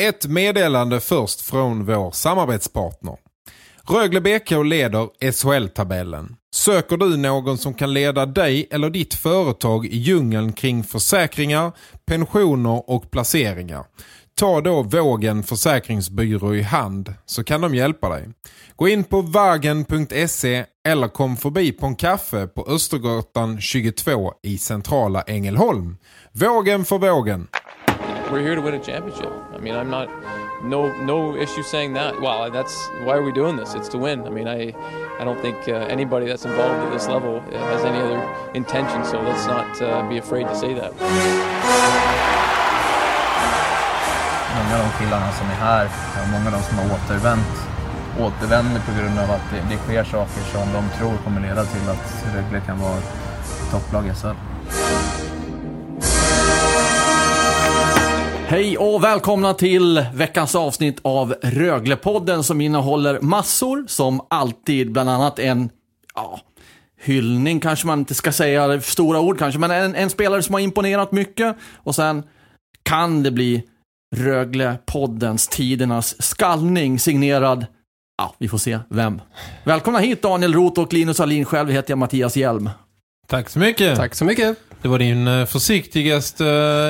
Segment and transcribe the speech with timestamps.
[0.00, 3.16] Ett meddelande först från vår samarbetspartner.
[3.88, 6.36] Rögle BK leder SHL-tabellen.
[6.54, 11.72] Söker du någon som kan leda dig eller ditt företag i djungeln kring försäkringar,
[12.06, 13.84] pensioner och placeringar?
[14.34, 18.28] Ta då Vågen Försäkringsbyrå i hand så kan de hjälpa dig.
[18.76, 25.22] Gå in på vagen.se eller kom förbi på en kaffe på Östergatan 22 i centrala
[25.22, 25.96] Ängelholm.
[26.32, 27.48] Vågen för vågen
[28.30, 29.32] we're here to win a championship.
[29.52, 30.08] I mean, I'm not
[30.62, 32.20] no no issue saying that.
[32.20, 33.74] Well, that's why are we doing this?
[33.74, 34.26] It's to win.
[34.26, 34.74] I mean, I
[35.18, 38.20] I don't think uh, anybody that's involved at this level uh, has any other
[38.54, 39.04] intention.
[39.04, 40.92] So let's not uh, be afraid to say that.
[44.56, 45.88] Många av de killarna som är här,
[46.32, 47.52] många av de som har återvänt,
[48.18, 51.88] återvänder på grund av att det, det sker saker som de tror kommer leda till
[51.90, 53.00] att Rögle kan vara
[53.70, 54.36] topplag i SHL.
[58.50, 65.38] Hej och välkomna till veckans avsnitt av Röglepodden som innehåller massor, som alltid, bland annat
[65.38, 65.70] en,
[66.14, 66.40] ja,
[67.00, 70.60] hyllning kanske man inte ska säga, stora ord kanske, men en, en spelare som har
[70.60, 71.56] imponerat mycket.
[71.76, 72.22] Och sen
[72.82, 73.62] kan det bli
[74.16, 77.66] Röglepoddens tidernas skallning signerad,
[78.18, 79.20] ja, vi får se vem.
[79.64, 82.70] Välkomna hit Daniel Roth och Linus Alin, själv heter jag Mattias Hjelm.
[83.26, 83.96] Tack så mycket.
[83.96, 84.58] Tack så mycket.
[84.82, 86.46] Det var din eh, försiktigaste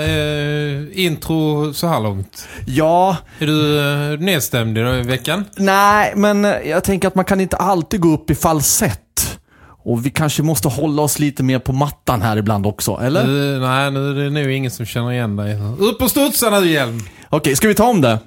[0.09, 2.49] eh, intro så här långt.
[2.67, 3.17] Ja.
[3.39, 3.79] Är du
[4.13, 5.45] eh, nedstämd i veckan?
[5.57, 9.39] Nej, men eh, jag tänker att man kan inte alltid gå upp i falsett.
[9.85, 13.27] Och vi kanske måste hålla oss lite mer på mattan här ibland också, eller?
[13.27, 15.59] Nu, nej, nu är det nog ingen som känner igen dig.
[15.79, 17.01] Upp och studsa nu, Hjelm!
[17.29, 18.19] Okej, ska vi ta om det?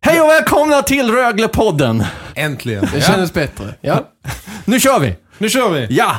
[0.00, 2.04] Hej och välkomna till Röglepodden!
[2.34, 2.88] Äntligen.
[2.94, 3.74] Det kändes bättre.
[3.80, 4.08] Ja.
[4.64, 5.16] Nu kör vi!
[5.38, 5.86] Nu kör vi!
[5.90, 6.16] Ja!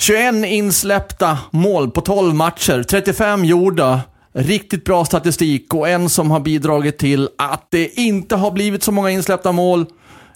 [0.00, 4.00] 21 insläppta mål på 12 matcher, 35 gjorda.
[4.34, 8.92] Riktigt bra statistik och en som har bidragit till att det inte har blivit så
[8.92, 9.86] många insläppta mål.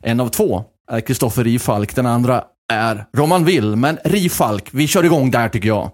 [0.02, 3.76] En av två är Kristoffer Rifalk, den andra är Roman Will.
[3.76, 5.90] Men Rifalk, vi kör igång där tycker jag.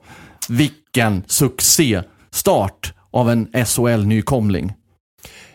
[0.49, 2.03] Vilken succé!
[2.31, 4.73] Start av en SHL-nykomling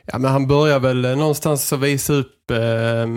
[0.06, 3.08] ja, men han börjar väl eh, någonstans så visa upp eh,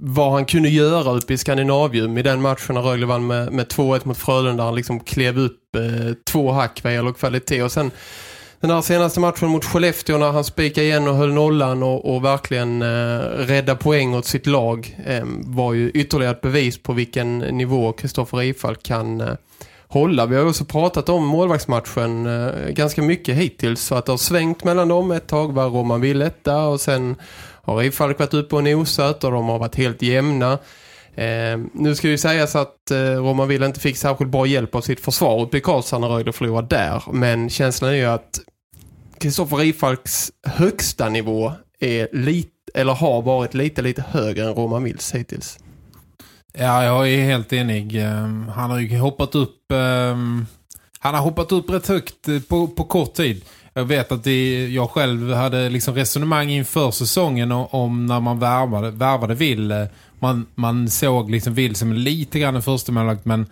[0.00, 3.66] vad han kunde göra uppe i Skandinavium i den matchen när Rögle vann med, med
[3.66, 4.64] 2-1 mot Frölunda.
[4.64, 7.90] Han liksom klev upp eh, två hack vad gäller kvalitet och sen
[8.60, 12.24] den här senaste matchen mot Skellefteå när han spikade igen och höll nollan och, och
[12.24, 17.38] verkligen eh, rädda poäng åt sitt lag eh, var ju ytterligare ett bevis på vilken
[17.38, 19.34] nivå Kristoffer Ifall kan eh,
[19.94, 20.26] hålla.
[20.26, 24.64] Vi har också pratat om målvaktsmatchen eh, ganska mycket hittills så att det har svängt
[24.64, 27.16] mellan dem ett tag var Roman Villetta och sen
[27.62, 30.52] har Ifalk varit uppe och nosat och de har varit helt jämna.
[31.14, 34.80] Eh, nu ska ju sägas att eh, Roman Will inte fick särskilt bra hjälp av
[34.80, 37.02] sitt försvar uppe i Karlsson när Rögle förlorade där.
[37.12, 38.40] Men känslan är ju att
[39.20, 45.14] Kristoffer Ifalks högsta nivå är lite, eller har varit lite, lite högre än Roman Wills
[45.14, 45.58] hittills.
[46.58, 47.96] Ja, jag är helt enig.
[47.96, 49.72] Ehm, han har ju hoppat upp...
[49.72, 50.46] Ehm,
[50.98, 53.44] han har hoppat upp rätt högt eh, på, på kort tid.
[53.72, 58.90] Jag vet att det, jag själv hade liksom resonemang inför säsongen om när man värvade,
[58.90, 59.86] värvade Will.
[60.18, 63.46] Man, man såg liksom Will som lite grann en första målvakt men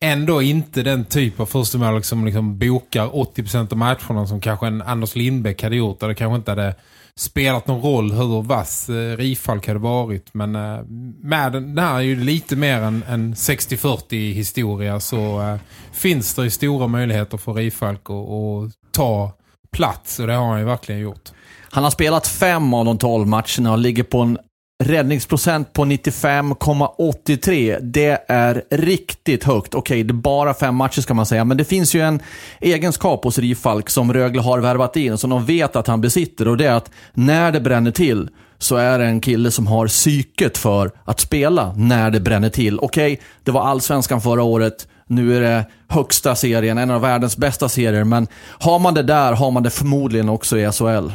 [0.00, 4.66] ändå inte den typ av första målvakt som liksom bokar 80% av matcherna som kanske
[4.66, 6.02] en Anders Lindbäck hade gjort.
[6.02, 6.74] Eller kanske inte hade
[7.18, 10.34] spelat någon roll hur vass eh, Rifalk hade varit.
[10.34, 10.84] Men eh,
[11.22, 15.56] med den här är ju lite mer en, en 60-40 historia så eh,
[15.92, 19.32] finns det ju stora möjligheter för Rifalk att, att ta
[19.70, 21.30] plats och det har han ju verkligen gjort.
[21.70, 24.38] Han har spelat fem av de 12 matcherna och ligger på en
[24.84, 27.78] räddningsprocent på 95,83.
[27.80, 29.74] Det är riktigt högt.
[29.74, 32.20] Okej, det är bara fem matcher ska man säga, men det finns ju en
[32.60, 36.56] egenskap hos Rifalk som Rögle har värvat in, som de vet att han besitter och
[36.56, 38.28] det är att när det bränner till
[38.58, 42.78] så är det en kille som har psyket för att spela när det bränner till.
[42.78, 44.88] Okej, det var allsvenskan förra året.
[45.06, 48.04] Nu är det högsta serien, en av världens bästa serier.
[48.04, 48.26] Men
[48.58, 51.10] har man det där har man det förmodligen också i SHL.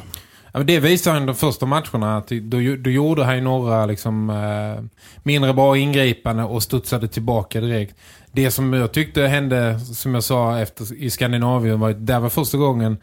[0.54, 2.18] Ja, men det visar han de första matcherna.
[2.18, 4.84] Att då, då gjorde han några liksom, eh,
[5.24, 7.96] mindre bra ingripande och studsade tillbaka direkt.
[8.32, 12.30] Det som jag tyckte hände, som jag sa efter, i Skandinavien, var att det var
[12.30, 12.98] första gången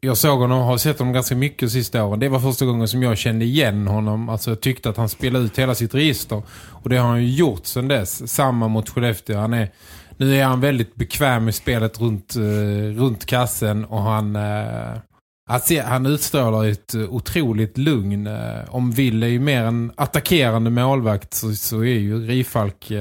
[0.00, 2.20] jag såg honom och har sett honom ganska mycket de sista åren.
[2.20, 4.28] Det var första gången som jag kände igen honom.
[4.28, 6.42] Alltså jag tyckte att han spelade ut hela sitt register.
[6.70, 8.32] Och det har han ju gjort sedan dess.
[8.32, 9.38] Samma mot Skellefteå.
[9.38, 9.70] Han är,
[10.16, 14.36] nu är han väldigt bekväm i spelet runt, eh, runt kassen och han...
[14.36, 14.98] Eh,
[15.48, 18.28] Alltså, han utstrålar ett otroligt lugn.
[18.68, 22.92] Om Will är ju mer en attackerande målvakt så, så är ju Rifalk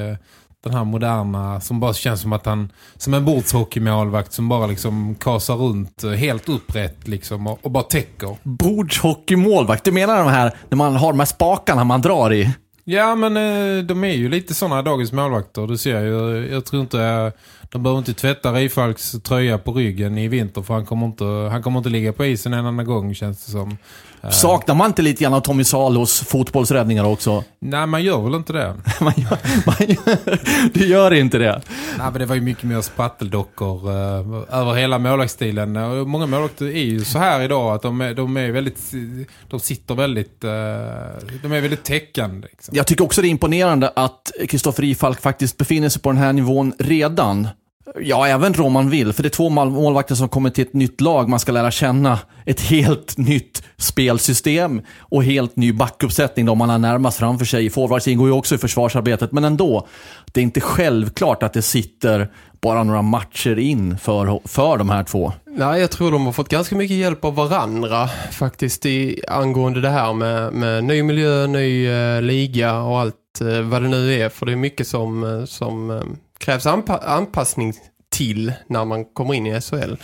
[0.64, 5.16] den här moderna som bara känns som att han som en bordshockeymålvakt som bara liksom
[5.16, 8.38] kasar runt helt upprätt liksom och, och bara täcker.
[8.44, 12.50] Bordshockeymålvakt, du menar de här när man har de här spakarna man drar i?
[12.84, 15.68] Ja, men eh, de är ju lite sådana dagens målvakter.
[15.68, 17.32] Du ser ju, jag tror inte
[17.72, 21.64] de behöver inte tvätta Rifalks tröja på ryggen i vinter för han kommer inte, han
[21.64, 23.78] kommer inte ligga på isen en annan gång känns det som.
[24.30, 27.44] Saknar man inte lite grann av Tommy Salos fotbollsräddningar också?
[27.60, 28.76] Nej, man gör väl inte det.
[29.02, 30.40] man gör, man gör,
[30.74, 31.62] du gör inte det.
[31.98, 35.74] Nej, men det var ju mycket mer spatteldockor uh, över hela målvaktsstilen.
[36.10, 38.92] Många målvakter är ju så här idag att de de är väldigt,
[39.48, 40.50] de sitter väldigt, uh,
[41.42, 42.48] de är väldigt täckande.
[42.52, 42.76] Liksom.
[42.76, 46.34] Jag tycker också det är imponerande att Kristoffer Ifalk faktiskt befinner sig på den här
[46.34, 47.48] nivån redan.
[48.00, 49.14] Ja, även Roman vill.
[49.14, 51.30] För det är två målvakter som kommer till ett nytt lag.
[51.30, 56.78] Man ska lära känna ett helt nytt spelsystem och helt ny backuppsättning då man har
[56.78, 57.70] närmast framför sig.
[57.70, 59.88] Forwards ingår ju också i försvarsarbetet, men ändå.
[60.32, 65.04] Det är inte självklart att det sitter bara några matcher in för, för de här
[65.04, 65.34] två.
[65.46, 69.90] Nej, jag tror de har fått ganska mycket hjälp av varandra faktiskt i, angående det
[69.90, 74.30] här med, med ny miljö, ny eh, liga och allt eh, vad det nu är.
[74.30, 76.02] För det är mycket som, eh, som eh,
[76.42, 77.74] krävs anpa anpassning
[78.12, 79.96] till när man kommer in i SHL.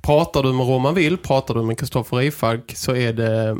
[0.00, 3.56] Pratar du med Roman Will, pratar du med Kristoffer Ifalk så är det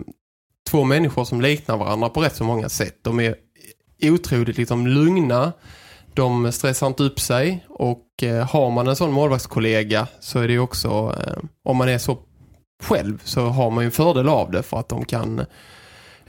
[0.70, 2.98] två människor som liknar varandra på rätt så många sätt.
[3.02, 3.34] De är
[4.02, 5.52] otroligt liksom lugna,
[6.14, 10.58] de stressar inte upp sig och eh, har man en sån målvaktskollega så är det
[10.58, 10.88] också,
[11.26, 12.18] eh, om man är så
[12.82, 15.44] själv så har man ju en fördel av det för att de kan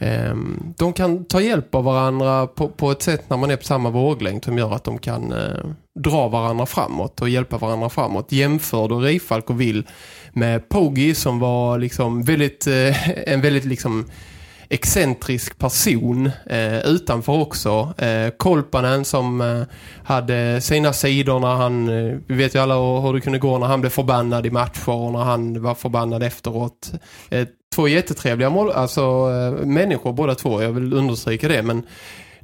[0.04, 3.64] Ehm, de kan ta hjälp av varandra på, på ett sätt när man är på
[3.64, 5.66] samma våglängd som gör att de kan eh,
[6.00, 8.32] dra varandra framåt och hjälpa varandra framåt.
[8.32, 9.88] Jämför då Rifalk och Will
[10.34, 14.06] med Poggi som var liksom väldigt, eh, en väldigt liksom
[14.70, 17.94] excentrisk person eh, utanför också.
[17.98, 19.62] Eh, Kolpanen som eh,
[20.04, 23.68] hade sina sidor när han, eh, vi vet ju alla hur det kunde gå när
[23.68, 26.92] han blev förbannad i matcher och när han var förbannad efteråt.
[27.30, 31.84] Eh, två jättetrevliga mål, alltså, eh, människor båda två, jag vill understryka det, men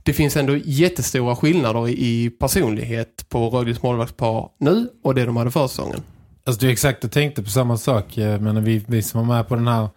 [0.03, 5.51] det finns ändå jättestora skillnader i personlighet på Rögles målvaktspar nu och det de hade
[5.51, 6.01] för säsongen.
[6.45, 9.47] Alltså du exakt, jag tänkte på samma sak, eh, men vi, vi som var med
[9.47, 9.89] på den här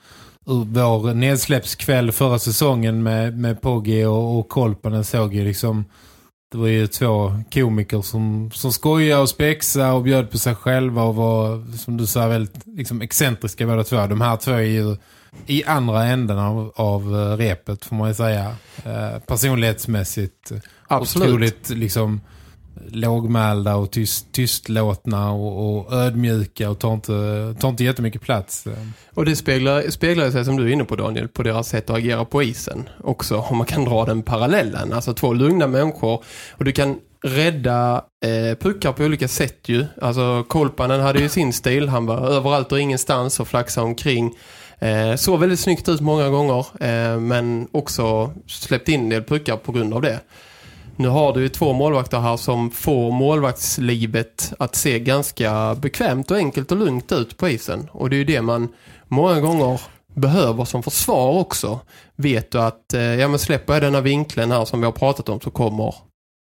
[0.44, 5.85] vår nedsläppskväll förra säsongen med, med Poggi och, och Kolpanen såg ju liksom
[6.52, 11.02] det var ju två komiker som, som skojade och spexa och bjöd på sig själva
[11.02, 14.06] och var, som du sa, väldigt liksom, excentriska båda två.
[14.06, 14.96] De här två är ju
[15.46, 18.56] i andra änden av, av eh, repet får man ju säga.
[18.84, 20.52] Eh, personlighetsmässigt.
[20.88, 21.29] Absolut.
[21.29, 22.20] Otroligt liksom
[22.90, 28.64] lågmälda och tyst, tystlåtna och, och ödmjuka och tar inte, tar inte jättemycket plats.
[29.14, 31.96] Och det speglar, speglar sig som du är inne på Daniel på deras sätt att
[31.96, 34.93] agera på isen också om man kan dra den parallellen.
[34.93, 39.87] Alltså två lugna människor och du kan rädda eh, puckar på olika sätt ju.
[40.00, 44.35] Alltså Kolpanen hade ju sin stil, han var överallt och ingenstans och flaxade omkring.
[44.82, 49.56] Eh, såg väldigt snyggt ut många gånger eh, men också släppt in en del puckar
[49.56, 50.20] på grund av det.
[50.96, 56.36] Nu har du ju två målvakter här som får målvaktslivet att se ganska bekvämt och
[56.36, 57.88] enkelt och lugnt ut på isen.
[57.92, 58.68] Och det är ju det man
[59.08, 59.80] många gånger
[60.14, 61.80] behöver som försvar också.
[62.16, 65.28] Vet du att eh, ja, men släpper jag denna vinkeln här som vi har pratat
[65.28, 65.94] om så kommer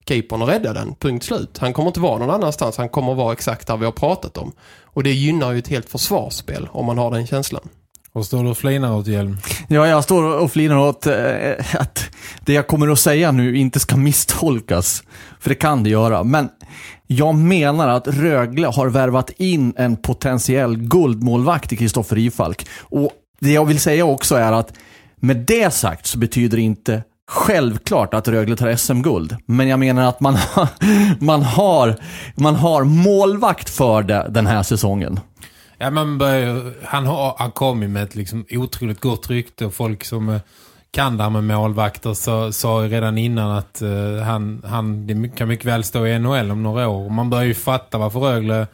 [0.07, 1.57] keepern att rädda den, punkt slut.
[1.57, 4.51] Han kommer inte vara någon annanstans, han kommer vara exakt där vi har pratat om.
[4.83, 7.69] Och det gynnar ju ett helt försvarsspel om man har den känslan.
[8.13, 9.37] Och står du och flinar åt Hjelm?
[9.67, 12.09] Ja, jag står och flinar åt eh, att
[12.45, 15.03] det jag kommer att säga nu inte ska misstolkas.
[15.39, 16.23] För det kan det göra.
[16.23, 16.49] Men
[17.07, 22.67] jag menar att Rögle har värvat in en potentiell guldmålvakt i Kristoffer Ifalk.
[22.79, 24.73] Och det jag vill säga också är att
[25.15, 29.37] med det sagt så betyder det inte självklart att Rögle tar SM-guld.
[29.45, 30.37] Men jag menar att man,
[31.19, 31.95] man, har,
[32.35, 35.19] man har målvakt för det den här säsongen.
[35.81, 36.21] Ja, men
[36.83, 40.41] han, har, han kom ju med ett liksom otroligt gott rykte och folk som eh,
[40.91, 45.29] kan det här med målvakter så sa ju redan innan att uh, han, han det
[45.29, 47.09] kan mycket väl stå i NHL om några år.
[47.09, 48.67] Man börjar ju fatta varför Rögle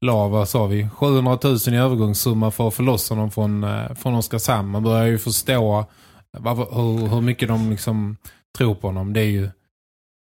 [0.00, 4.14] la, vad sa vi, 700 000 i övergångssumma för att förlossa honom från, uh, från
[4.14, 4.68] Oskarshamn.
[4.68, 5.84] Man börjar ju förstå
[6.30, 8.16] varför, hur, hur mycket de liksom
[8.56, 9.12] tror på honom.
[9.12, 9.50] Det är ju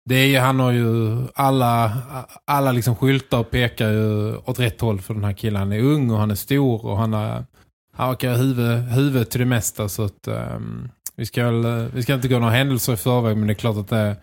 [0.06, 1.98] det är ju, han har ju alla,
[2.46, 5.60] alla liksom skyltar pekar ju åt rätt håll för den här killen.
[5.60, 7.46] Han är ung och han är stor och han har,
[7.98, 12.28] hakar huvud, huvud till det mesta så att um, vi, ska väl, vi ska inte
[12.28, 14.16] gå några händelser i förväg men det är klart att det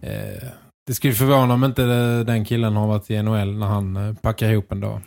[0.00, 0.48] eh,
[0.86, 1.84] det skulle förvåna om inte
[2.24, 5.00] den killen har varit i NHL när han eh, packar ihop en dag.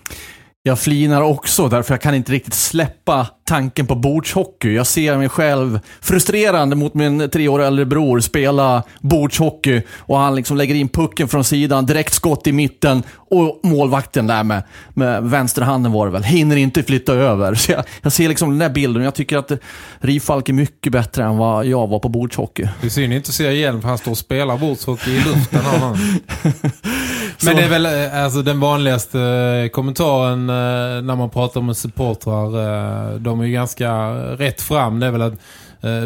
[0.67, 4.73] Jag flinar också därför jag kan inte riktigt släppa tanken på bordshockey.
[4.73, 10.35] Jag ser mig själv frustrerande mot min tre år äldre bror spela bordshockey och han
[10.35, 15.23] liksom lägger in pucken från sidan, direkt skott i mitten och målvakten där med, med
[15.23, 17.55] vänsterhanden var det väl, hinner inte flytta över.
[17.55, 19.51] Så jag, jag ser liksom den där bilden och jag tycker att
[19.99, 22.67] Rifalk är mycket bättre än vad jag var på bordshockey.
[22.81, 25.61] Det är synd inte se igen för han står och spelar bordshockey i luften.
[27.43, 31.77] Men det är väl eh, alltså, den vanligaste eh, kommentaren eh, när man pratar med
[31.77, 33.19] supportrar.
[33.19, 34.99] De är ju ganska rätt fram.
[34.99, 35.33] Det är väl att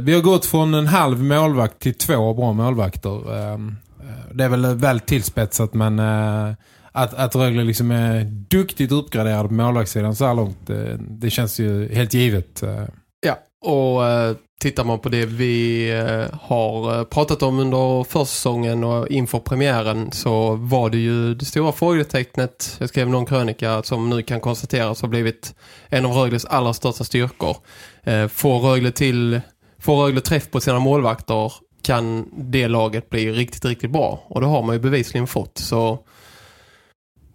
[0.02, 3.22] vi har gått från en halv målvakt till två bra målvakter.
[4.34, 6.00] Det är väl väl tillspetsat men
[6.92, 10.58] att, att Rögle liksom är duktigt uppgraderad på målvaktssidan så här långt.
[10.66, 12.64] Det, det känns ju helt givet.
[13.26, 18.84] Ja, och eh, tittar man på det vi eh, har eh, pratat om under försäsongen
[18.84, 24.10] och inför premiären så var det ju det stora frågetecknet, jag skrev någon krönika som
[24.10, 25.56] nu kan konstateras har blivit
[25.90, 27.58] en av Rögles allra största styrkor.
[28.04, 29.42] Eh, får Rögle till
[29.80, 34.24] får Rögle träff på sina målvakter kan det laget bli riktigt, riktigt bra.
[34.28, 35.58] Och det har man ju bevisligen fått.
[35.58, 36.00] Så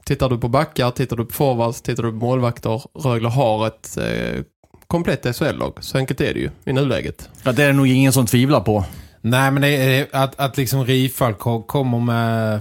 [0.05, 2.83] tittar du på backar, tittar du på forwards, tittar du på målvakter.
[2.95, 4.45] Rögle har ett eh,
[4.95, 5.73] komplett SHL-lag.
[5.81, 7.29] Så enkelt är det ju i nuläget.
[7.43, 8.85] Ja, det är nog ingen som tvivlar på.
[9.21, 12.61] Nej, men det är, att, att liksom Rifalk kommer med...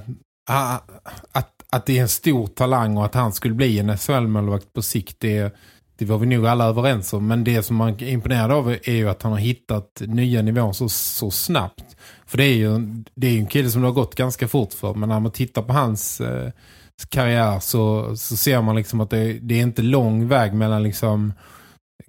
[1.32, 4.82] Att, att det är en stor talang och att han skulle bli en SHL-målvakt på
[4.82, 5.56] sikt, det,
[5.98, 7.28] det var vi nog alla överens om.
[7.28, 10.72] Men det som man är imponerad av är ju att han har hittat nya nivåer
[10.72, 11.96] så, så snabbt.
[12.26, 14.94] För det är ju det är en kille som det har gått ganska fort för.
[14.94, 16.52] Men när man tittar på hans eh,
[17.10, 21.34] karriär så, så ser man liksom att det, det är inte lång väg mellan liksom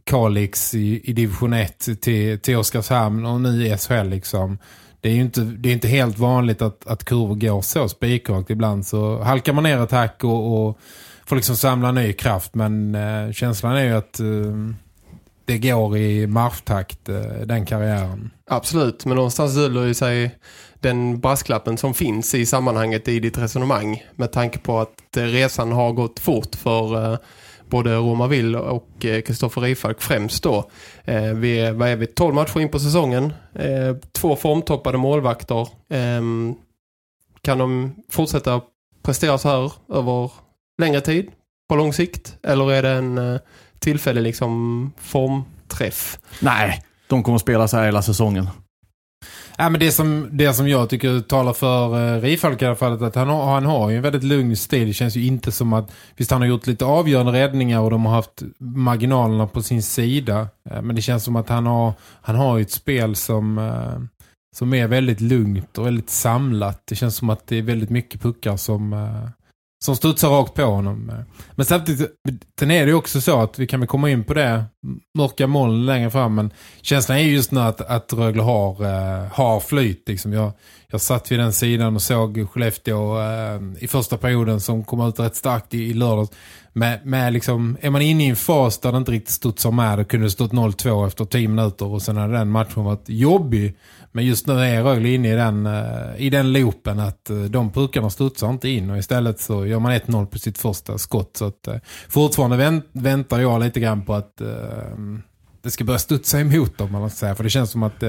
[0.04, 4.58] Kalix i, i division 1 till, till Oskarshamn och nu i SHL liksom.
[5.00, 8.50] Det är ju inte, det är inte helt vanligt att, att kurvor går så spikrakt.
[8.50, 10.78] Ibland så halkar man ner ett hack och, och
[11.26, 12.54] får liksom samla ny kraft.
[12.54, 14.26] Men eh, känslan är ju att eh,
[15.44, 18.30] det går i marschtakt, eh, den karriären.
[18.46, 20.30] Absolut, men någonstans döljer ju sig
[20.80, 24.02] den brasklappen som finns i sammanhanget i ditt resonemang.
[24.16, 27.18] Med tanke på att eh, resan har gått fort för eh,
[27.68, 30.71] både Roma Vill och eh, Kristoffer Rifalk främst då.
[31.04, 33.33] Eh, vi är, vad är vi, 12 matcher in på säsongen.
[33.54, 35.68] Eh, två formtoppade målvakter.
[35.90, 36.54] Ehm,
[37.40, 38.61] kan de fortsätta
[39.02, 40.30] prestera så här över
[40.78, 41.30] längre tid?
[41.68, 42.37] På lång sikt?
[42.42, 43.40] Eller är det en eh,
[43.78, 46.18] tillfällig liksom formträff?
[46.40, 48.49] Nej, de kommer att spela så här hela säsongen.
[49.58, 53.04] Ja, men det, som, det som jag tycker talar för uh, Rifalk i alla fall
[53.04, 54.87] att han har, han har ju en väldigt lugn stil.
[54.87, 58.06] Det känns ju inte som att, visst han har gjort lite avgörande räddningar och de
[58.06, 60.49] har haft marginalerna på sin sida.
[60.70, 61.92] Uh, men det känns som att han har,
[62.23, 63.99] han har ett spel som, uh,
[64.56, 66.82] som är väldigt lugnt och väldigt samlat.
[66.84, 68.92] Det känns som att det är väldigt mycket puckar som,
[69.84, 71.24] som studsar rakt på honom.
[71.50, 72.10] Men samtidigt
[72.58, 74.64] sen är det ju också så att vi kan väl komma in på det
[75.14, 76.34] mörka moln längre fram.
[76.34, 76.50] Men
[76.82, 80.08] känslan är just nu att, att Rögle har, eh, har flyt.
[80.08, 80.32] Liksom.
[80.32, 80.52] Jag,
[80.94, 85.20] jag satt vid den sidan och såg Skellefteå eh, i första perioden som kom ut
[85.20, 86.30] rätt starkt i, i lördags.
[86.72, 89.98] Med, med liksom, är man inne i en fas där det inte riktigt studsar med,
[89.98, 93.76] då kunde det stått 0-2 efter 10 minuter och sen hade den matchen varit jobbig.
[94.12, 97.70] Men just nu är Rögle inne i den, eh, i den loopen att eh, de
[97.70, 101.36] puckarna studsar inte in och istället så gör man 1-0 på sitt första skott.
[101.36, 101.76] Så att, eh,
[102.08, 104.48] fortfarande vänt, väntar jag lite grann på att eh,
[105.64, 106.92] det ska börja studsa emot dem.
[106.92, 107.35] Man säga.
[107.35, 108.00] För det känns som att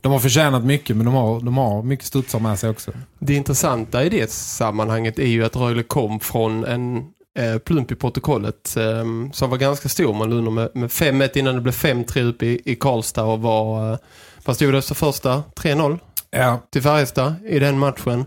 [0.00, 2.92] de har förtjänat mycket men de har, de har mycket studsar med sig också.
[3.18, 6.96] Det intressanta i det sammanhanget är ju att Rögle kom från en
[7.38, 10.14] eh, plump i protokollet eh, som var ganska stor.
[10.14, 13.92] Man lunar med, med 5-1 innan det blev 5-3 upp i, i Karlstad och var,
[13.92, 13.98] eh,
[14.44, 15.42] vad stod det efter första?
[15.56, 15.98] 3-0
[16.30, 16.58] ja.
[16.70, 18.24] till Färjestad i den matchen.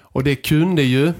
[0.00, 1.12] Och det kunde ju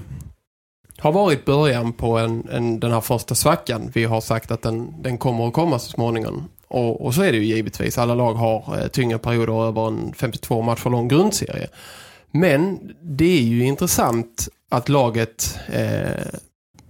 [0.99, 3.91] ha varit början på en, en, den här första svackan.
[3.93, 6.47] Vi har sagt att den, den kommer att komma så småningom.
[6.69, 7.97] Och, och så är det ju givetvis.
[7.97, 11.67] Alla lag har eh, tyngre perioder över en 52 matcher lång grundserie.
[12.31, 16.39] Men det är ju intressant att laget eh,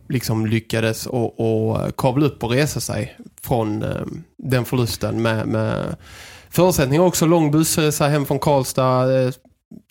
[0.10, 4.06] liksom lyckades och, och kavla upp och resa sig från eh,
[4.38, 5.96] den förlusten med, med
[6.50, 9.32] förutsättningar också lång bussresa hem från Karlstad eh,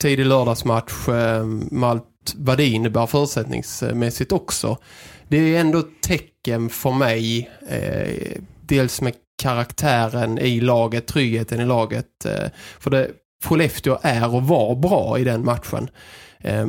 [0.00, 4.78] tidig lördagsmatch eh, med allt vad det innebär förutsättningsmässigt också.
[5.28, 12.24] Det är ändå tecken för mig eh, dels med karaktären i laget, tryggheten i laget.
[12.24, 13.10] Eh, för det,
[13.44, 15.90] Skellefteå är och var bra i den matchen.
[16.40, 16.66] Eh,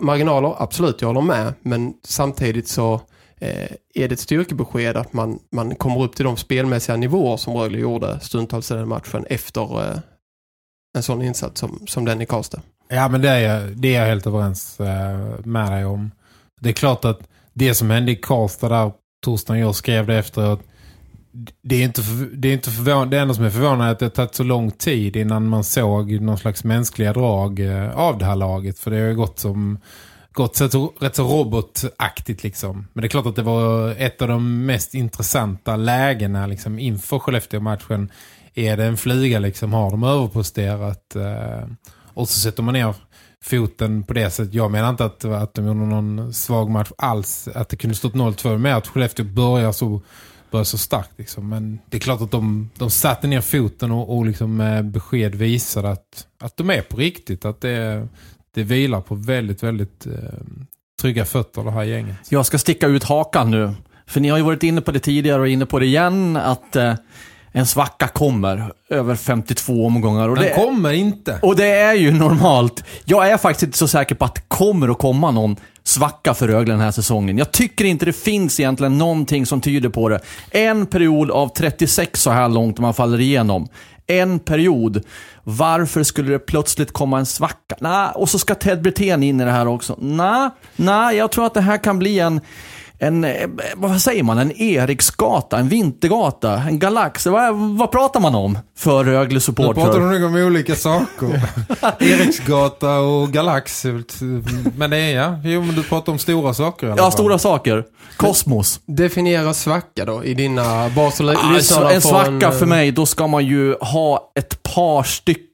[0.00, 1.54] marginaler, absolut, jag håller med.
[1.62, 2.94] Men samtidigt så
[3.40, 7.56] eh, är det ett styrkebesked att man, man kommer upp till de spelmässiga nivåer som
[7.56, 9.92] Rögle gjorde stundtals i den matchen efter
[10.96, 12.60] en sån insats som, som den i Karlstad?
[12.88, 14.78] Ja, men det är, jag, det är jag helt överens
[15.44, 16.10] med dig om.
[16.60, 18.92] Det är klart att det som hände i Karlstad där
[19.24, 20.62] torsdagen jag skrev det efteråt
[21.62, 22.02] det är inte,
[22.32, 24.42] det är inte förvånande, det enda som är förvånande är att det har tagit så
[24.42, 28.78] lång tid innan man såg någon slags mänskliga drag eh, av det här laget.
[28.78, 29.78] För det har ju gått som
[30.32, 32.86] gått så, rätt så robotaktigt liksom.
[32.92, 37.18] Men det är klart att det var ett av de mest intressanta lägena liksom, inför
[37.18, 38.10] Skellefteå-matchen.
[38.54, 41.68] Är det en flyga liksom, har de överposterat eh,
[42.14, 42.94] och så sätter man ner
[43.42, 44.54] foten på det sättet.
[44.54, 47.48] Jag menar inte att, att de gjorde någon svag match alls.
[47.54, 50.02] Att det kunde stått 0-2 med att Skellefteå börjar så,
[50.50, 51.10] börjar så starkt.
[51.16, 51.48] Liksom.
[51.48, 55.34] Men det är klart att de, de satte ner foten och, och liksom med besked
[55.34, 57.44] visade att, att de är på riktigt.
[57.44, 58.08] Att det,
[58.54, 60.12] det vilar på väldigt, väldigt eh,
[61.00, 62.16] trygga fötter det här gänget.
[62.28, 63.74] Jag ska sticka ut hakan nu.
[64.06, 66.76] För ni har ju varit inne på det tidigare och inne på det igen att
[66.76, 66.94] eh,
[67.56, 70.28] en svacka kommer över 52 omgångar.
[70.28, 71.38] Och Den det, kommer inte.
[71.42, 72.84] och det är ju normalt.
[73.04, 76.48] Jag är faktiskt inte så säker på att det kommer att komma någon svacka för
[76.48, 77.38] Rögle den här säsongen.
[77.38, 80.20] Jag tycker inte det finns egentligen någonting som tyder på det.
[80.50, 83.68] En period av 36 så här långt man faller igenom.
[84.06, 85.02] En period.
[85.44, 87.76] Varför skulle det plötsligt komma en svacka?
[87.80, 89.96] Nah, och så ska Ted Brithén in i det här också.
[90.00, 92.40] Nej, nah, jag tror att det här kan bli en
[92.98, 97.26] en, eh, vad säger man, en Eriksgata, en Vintergata, en Galax.
[97.26, 99.74] Vad, vad pratar man om för Nu Rögle-supportrar?
[99.74, 101.40] pratar de nog om olika saker.
[102.00, 103.84] Eriksgata och Galax.
[104.76, 105.40] Men det är ja.
[105.44, 107.84] Jo, men du pratar om stora saker Ja, stora saker.
[108.16, 108.80] Kosmos.
[108.86, 113.26] Definiera svacka då i dina bas och Alltså, en svacka en, för mig, då ska
[113.26, 115.45] man ju ha ett par stycken.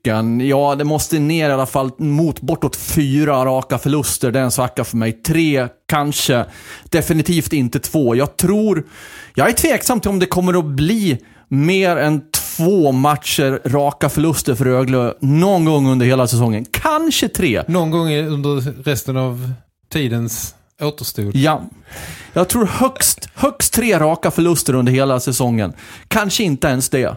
[0.48, 4.30] Ja, det måste ner i alla fall mot bortåt fyra raka förluster.
[4.30, 5.12] Det är en svacka för mig.
[5.12, 6.44] Tre, kanske.
[6.84, 8.14] Definitivt inte två.
[8.16, 8.86] Jag tror...
[9.34, 11.18] Jag är tveksam till om det kommer att bli
[11.48, 12.22] mer än
[12.56, 16.64] två matcher raka förluster för Rögle någon gång under hela säsongen.
[16.70, 17.62] Kanske tre.
[17.68, 19.52] Någon gång under resten av
[19.92, 21.36] tidens återstod.
[21.36, 21.62] Ja.
[22.32, 25.72] Jag tror högst, högst tre raka förluster under hela säsongen.
[26.08, 27.16] Kanske inte ens det.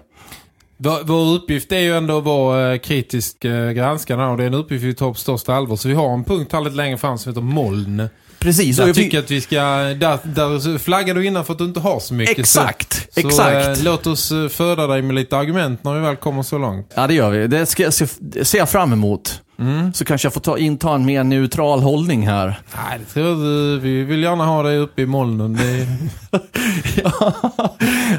[0.78, 4.48] Vår, vår uppgift är ju ändå att vara eh, kritisk eh, granskare och det är
[4.48, 5.76] en uppgift vi tar på största allvar.
[5.76, 8.10] Så vi har en punkt här lite längre fram som heter moln.
[8.40, 8.78] Precis.
[8.78, 9.56] Där jag tycker att vi ska...
[9.56, 12.40] Där, där flaggar du innan för att du inte har så mycket.
[12.40, 13.66] Exakt, Så, exakt.
[13.66, 16.92] Så, eh, låt oss föda dig med lite argument när vi väl kommer så långt.
[16.96, 17.48] Ja, det gör vi.
[17.48, 19.42] Det ska jag se, det ser jag fram emot.
[19.60, 19.94] Mm.
[19.94, 22.60] Så kanske jag får ta, inta en mer neutral hållning här.
[22.76, 23.36] Nej, det tror jag.
[23.80, 25.54] Vi vill gärna ha dig uppe i molnen.
[25.54, 25.88] Det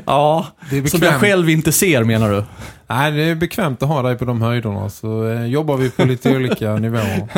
[0.07, 2.45] ja, det är som jag själv inte ser menar du?
[2.87, 4.91] Nej, det är bekvämt att ha dig på de höjderna.
[4.91, 7.29] Så eh, jobbar vi på lite olika nivåer.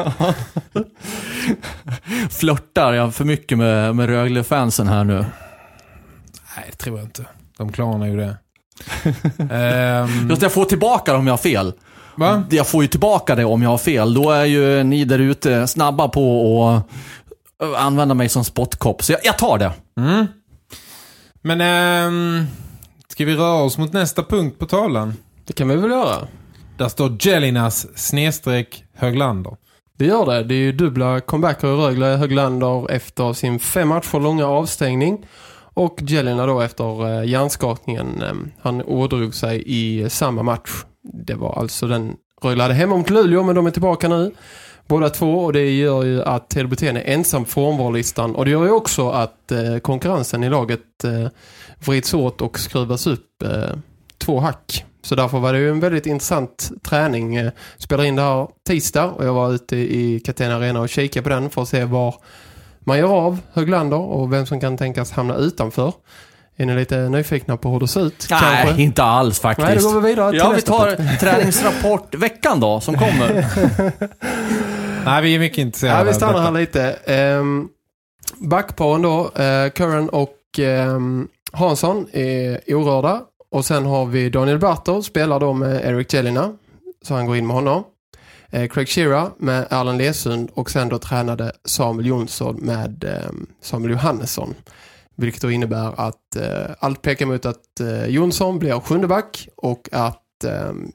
[2.31, 5.15] Flörtar jag för mycket med, med Rögle-fansen här nu?
[6.57, 7.25] Nej, det tror jag inte.
[7.57, 8.37] De klarar ju det.
[10.31, 11.73] Just jag får tillbaka det om jag har fel.
[12.19, 12.43] Va?
[12.51, 14.15] Jag får ju tillbaka det om jag har fel.
[14.15, 16.65] Då är ju ni där ute snabba på
[17.61, 19.03] att äh, använda mig som spottkopp.
[19.03, 19.73] Så jag, jag tar det.
[20.01, 20.27] Mm.
[21.43, 22.47] Men ehm,
[23.09, 25.15] ska vi röra oss mot nästa punkt på tavlan?
[25.47, 26.29] Det kan vi väl göra?
[26.77, 29.57] Där står Jellinas snedstreck Höglander.
[29.99, 30.43] Det gör det.
[30.45, 32.07] Det är ju dubbla comebacker i Rögle.
[32.07, 35.27] Höglander efter sin fem matcher långa avstängning.
[35.75, 38.23] Och Jelena då efter eh, hjärnskakningen.
[38.23, 40.71] Eh, han ådrog sig i samma match.
[41.03, 44.33] Det var alltså den rullade hade hemma mot Luleå men de är tillbaka nu.
[44.87, 48.35] Båda två och det gör ju att Ted är ensam på frånvarolistan.
[48.35, 51.29] Och det gör ju också att eh, konkurrensen i laget eh,
[51.79, 53.77] vrids åt och skruvas upp eh,
[54.19, 54.85] två hack.
[55.03, 57.37] Så därför var det ju en väldigt intressant träning.
[57.37, 61.23] Eh, spelade in det här tisdag och jag var ute i Catena Arena och kikade
[61.25, 62.15] på den för att se var
[62.81, 65.93] man gör av Höglander och vem som kan tänkas hamna utanför.
[66.61, 68.27] Är ni lite nyfikna på hur det ser ut?
[68.31, 68.83] Nej, kanske?
[68.83, 69.69] inte alls faktiskt.
[69.69, 71.11] Nej, då går vi vidare till Ja, vi nästa tar punkt.
[71.21, 73.47] träningsrapport veckan då, som kommer.
[75.05, 76.99] Nej, vi är mycket intresserade Ja, vi stannar här lite.
[77.41, 77.69] Um,
[78.39, 83.21] backparen då, uh, Curran och ehm, Hansson är orörda.
[83.51, 86.53] Och sen har vi Daniel Bartow, spelar då med Eric Jelina.
[87.03, 87.85] Så han går in med honom.
[88.51, 93.91] Eh, Craig Shearer med Erland Lesund och sen då tränade Samuel Jonsson med ehm, Samuel
[93.91, 94.55] Johannesson.
[95.21, 99.89] Vilket då innebär att eh, allt pekar mot att eh, Jonsson blir sjunde back och
[99.93, 100.93] att ehm,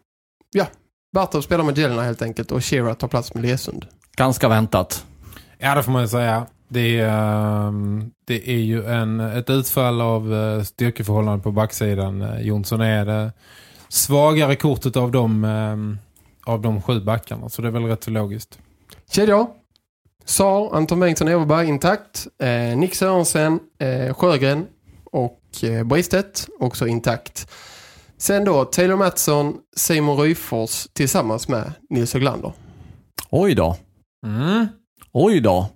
[0.51, 0.65] ja,
[1.13, 3.85] Bartow spelar med Jelina helt enkelt och Shearer tar plats med Lesund.
[4.17, 5.05] Ganska väntat.
[5.57, 6.45] Ja, det får man ju säga.
[6.67, 12.21] Det är, ehm, det är ju en, ett utfall av uh, styrkeförhållanden på backsidan.
[12.21, 13.31] Eh, Jonsson är det
[13.89, 15.97] svagare kortet av de, ehm,
[16.43, 17.49] av de sju backarna.
[17.49, 18.59] Så det är väl rätt så logiskt.
[19.11, 19.62] Kedjor.
[20.25, 22.27] Sar, Anton Bengtsson Everberg intakt.
[22.41, 24.65] Eh, Nick Sörensen, eh, Sjögren
[25.05, 27.51] och eh, Bristedt också intakt.
[28.17, 32.53] Sen då Taylor Mattsson, Simon Ryfors tillsammans med Nils Höglander.
[33.29, 33.77] Oj då.
[34.25, 34.67] Mm.
[35.11, 35.69] Oj då.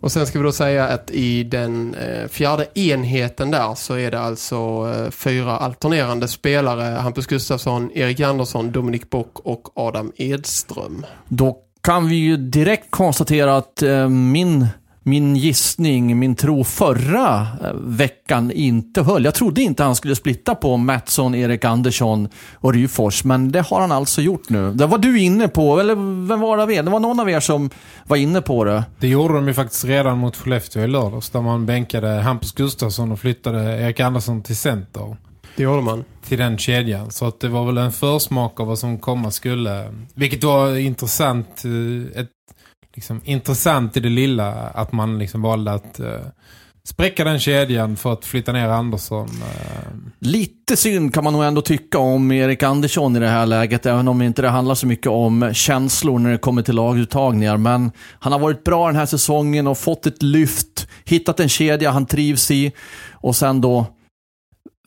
[0.00, 4.10] Och sen ska vi då säga att i den eh, fjärde enheten där så är
[4.10, 4.56] det alltså
[4.94, 6.82] eh, fyra alternerande spelare.
[6.82, 11.06] Hampus Gustafsson, Erik Andersson, Dominik Bock och Adam Edström.
[11.28, 14.66] Då kan vi ju direkt konstatera att eh, min,
[15.02, 19.24] min gissning, min tro förra eh, veckan inte höll.
[19.24, 23.80] Jag trodde inte han skulle splitta på Mattsson, Erik Andersson och Ryfors, men det har
[23.80, 24.72] han alltså gjort nu.
[24.72, 25.94] Det var du inne på, eller
[26.26, 26.82] vem var det av er?
[26.82, 27.70] Det var någon av er som
[28.06, 28.84] var inne på det.
[28.98, 33.12] Det gjorde de ju faktiskt redan mot Skellefteå i lördags där man bänkade Hampus Gustafsson
[33.12, 35.16] och flyttade Erik Andersson till center.
[35.56, 36.04] Det gjorde man.
[36.28, 37.10] till den kedjan.
[37.10, 39.94] Så att det var väl en försmak av vad som komma skulle.
[40.14, 41.64] Vilket var intressant.
[41.64, 42.30] eh, Ett,
[42.94, 46.06] liksom, intressant i det lilla att man liksom valde att uh,
[46.84, 49.28] spräcka den kedjan för att flytta ner Andersson.
[49.28, 49.92] eh.
[50.20, 54.08] Lite synd kan man nog ändå tycka om Erik Andersson i det här läget, även
[54.08, 57.56] om inte det handlar så mycket om känslor när det kommer till laguttagningar.
[57.56, 61.90] Men han har varit bra den här säsongen och fått ett lyft, hittat en kedja
[61.90, 62.72] han trivs i
[63.12, 63.86] och sen då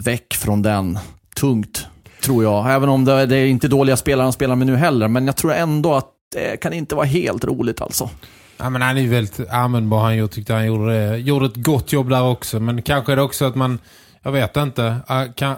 [0.03, 0.99] väck från den.
[1.35, 1.87] Tungt,
[2.23, 2.71] tror jag.
[2.71, 5.35] Även om det, det är inte dåliga spelare han spelar med nu heller, men jag
[5.35, 8.09] tror ändå att det kan inte vara helt roligt alltså.
[8.57, 9.99] Ja, men han är ju väldigt användbar.
[9.99, 12.59] Han tyckte han gjorde, det, gjorde ett gott jobb där också.
[12.59, 13.79] Men kanske är det också att man,
[14.23, 14.95] jag vet inte,
[15.35, 15.55] kan,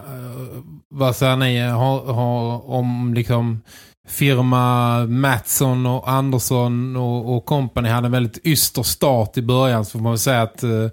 [0.88, 3.60] vad säger ni har, har om liksom
[4.08, 9.90] firma Mattsson och Andersson och, och company hade en väldigt yster start i början så
[9.90, 10.88] får man väl säga att eh,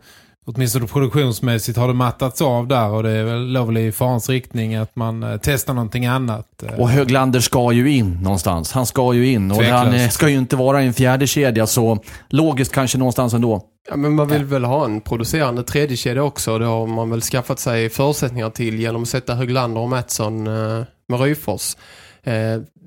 [0.55, 4.75] åtminstone produktionsmässigt har det mattats av där och det är väl lov i farans riktning
[4.75, 6.63] att man eh, testar någonting annat.
[6.63, 6.79] eh.
[6.79, 8.71] Och Höglander ska ju in någonstans.
[8.71, 9.83] Han ska ju in och Tveklöst.
[9.83, 11.97] han eh, ska ju inte vara i en fjärde kedja så
[12.29, 13.61] logiskt kanske någonstans ändå.
[13.89, 16.57] Ja, men man vill väl ha en producerande tredje kedja också.
[16.59, 20.83] Det har man väl skaffat sig förutsättningar till genom att sätta Höglander och Mattsson eh,
[21.07, 21.75] med Ryfors.
[22.23, 22.33] Eh,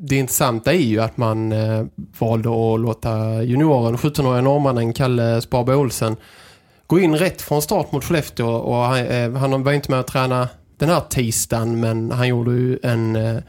[0.08, 1.84] det intressanta är ju att man eh,
[2.18, 6.16] valde att låta junioren, 17-åriga norrmannen Kalle Sparbo Olsen
[6.86, 10.06] gå in rätt från start mot Skellefteå och han, eh, han var inte med att
[10.06, 13.42] träna den här tisdagen men han gjorde ju en eh,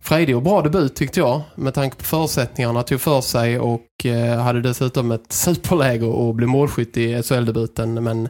[0.00, 4.38] frejdig och bra debut tyckte jag med tanke på förutsättningarna tog för sig och eh,
[4.38, 8.28] hade dessutom ett superläge och blev målskytt i SHL-debuten men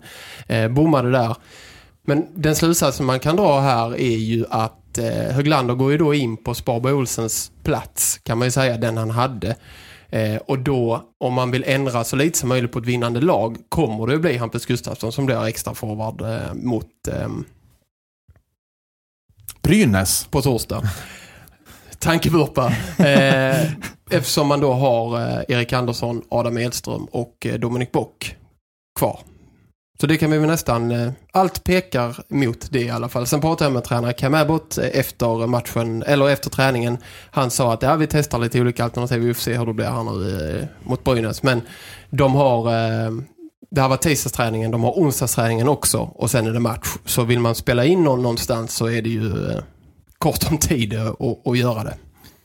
[0.48, 1.36] eh, bommade där.
[2.06, 6.14] Men den slutsatsen man kan dra här är ju att eh, Höglander går ju då
[6.14, 9.56] in på Sparbo Olsens plats kan man ju säga, den han hade.
[10.10, 13.56] Eh, och då, om man vill ändra så lite som möjligt på ett vinnande lag
[13.68, 17.28] kommer det att bli Hampus Gustafsson som blir extra forward eh, mot eh,
[19.62, 20.26] Brynäs.
[20.30, 20.82] på torsdag.
[21.98, 22.72] Tankevurpa.
[22.98, 23.72] Eh,
[24.10, 28.36] eftersom man då har eh, Erik Andersson, Adam Edström och eh, Dominik Bock
[28.98, 29.20] kvar.
[30.00, 30.90] Så det kan vi väl nästan...
[30.90, 33.26] Eh, allt pekar mot det i alla fall.
[33.26, 36.98] Sen pratade jag med tränare Cam Abbott eh, efter matchen, eller efter träningen.
[37.30, 39.20] Han sa att ja, vi testar lite olika alternativ.
[39.22, 41.42] Vi får se hur det blir här nu eh, mot Brynäs.
[41.42, 41.62] Men
[42.10, 42.64] de har...
[43.70, 45.98] Det här var tisdagsträningen, de har onsdagsträningen också.
[45.98, 46.88] Och sen är det match.
[47.04, 49.32] Så vill man spela in någon någonstans så är det ju
[50.18, 51.94] kort om tid att att göra det.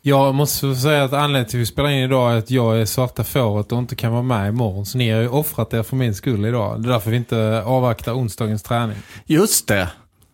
[0.02, 2.86] Jag måste säga att anledningen till att vi spelar in idag är att jag är
[2.86, 4.86] svarta fåret och inte kan vara med imorgon.
[4.86, 6.82] Så ni har ju offrat er för min skull idag.
[6.84, 8.98] Det är därför vi inte avvaktar onsdagens träning.
[9.26, 9.88] Just det.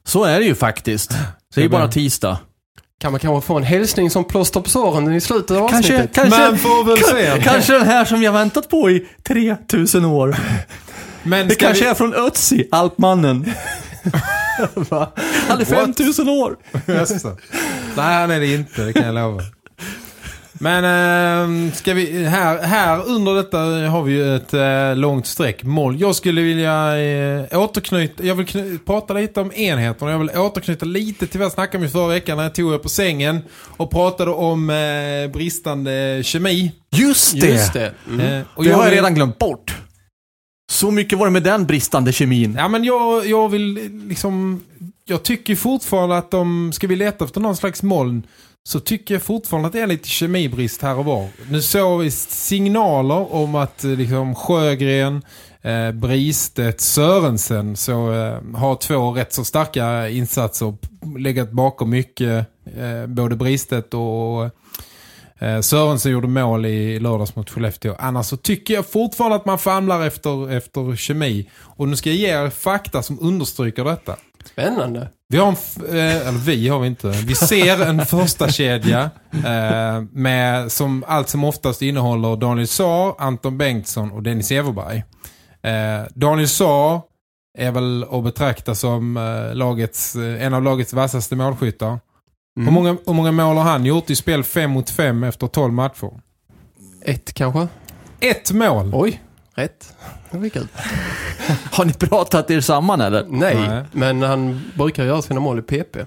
[0.08, 1.12] Så är det ju faktiskt.
[1.56, 2.38] Det är bara tisdag.
[3.00, 6.16] Kan man kanske få en hälsning som plåster på såren i slutet av Kanske, avsnittet?
[6.16, 7.44] kanske, Man får väl se.
[7.44, 10.36] kanske den här som jag väntat på i 3000 år.
[11.24, 11.90] Men Det kanske vi...
[11.90, 13.54] är från Ötzi, Alpmannen.
[15.48, 16.56] Han är 5000 år.
[17.96, 19.42] Nej, han är det inte, det kan jag lova.
[20.60, 23.58] Men äh, ska vi, här, här under detta
[23.90, 25.64] har vi ju ett äh, långt streck.
[25.64, 26.02] Mål.
[26.02, 30.12] Jag skulle vilja äh, återknyta, jag vill kny, prata lite om enheterna.
[30.12, 32.74] Jag vill återknyta lite till vad jag snackade om i förra veckan när jag tog
[32.74, 33.42] er på sängen
[33.78, 36.72] och pratade om äh, bristande kemi.
[36.92, 37.48] Just det!
[37.48, 37.94] Just det.
[38.10, 38.44] Mm.
[38.56, 39.76] Och Det har jag redan glömt bort.
[40.72, 42.56] Så mycket var det med den bristande kemin.
[42.58, 43.74] Ja men jag, jag vill
[44.08, 44.64] liksom
[45.06, 48.24] Jag tycker fortfarande att de Ska vi leta efter någon slags moln
[48.68, 52.12] så tycker jag fortfarande att det är lite kemibrist här och var Nu såg vi
[52.12, 55.22] signaler om att eh, liksom Sjögren
[55.62, 60.78] eh, Bristet, Sörensen så eh, har två rätt så starka insatser
[61.18, 62.48] legat bakom mycket
[62.78, 64.50] eh, både Bristet och
[65.40, 67.96] Eh, Sörensen gjorde mål i lördags mot Skellefteå.
[68.00, 71.50] Annars så tycker jag fortfarande att man famlar efter, efter kemi.
[71.60, 74.16] Och nu ska jag ge er fakta som understryker detta.
[74.46, 75.10] Spännande.
[75.28, 75.56] Vi har en,
[75.98, 77.08] eh, eller vi har vi inte.
[77.08, 83.58] Vi ser en första kedja eh, med, som allt som oftast innehåller Daniel Saar, Anton
[83.58, 85.04] Bengtsson och Dennis Everberg.
[85.64, 87.02] Eh, Daniel Saar
[87.58, 92.00] är väl att betrakta som eh, lagets, eh, en av lagets vassaste målskyttar.
[92.58, 92.68] Mm.
[92.68, 95.74] Hur, många, hur många mål har han gjort i spel 5 mot 5 efter 12
[95.74, 96.22] matcher?
[97.02, 97.68] Ett kanske?
[98.20, 98.92] Ett mål!
[98.94, 99.22] Oj,
[99.56, 99.96] rätt.
[100.32, 100.68] Det var kul.
[101.72, 103.26] Har ni pratat er samman eller?
[103.30, 103.84] Nej, Nej.
[103.92, 105.98] men han brukar göra sina mål i PP.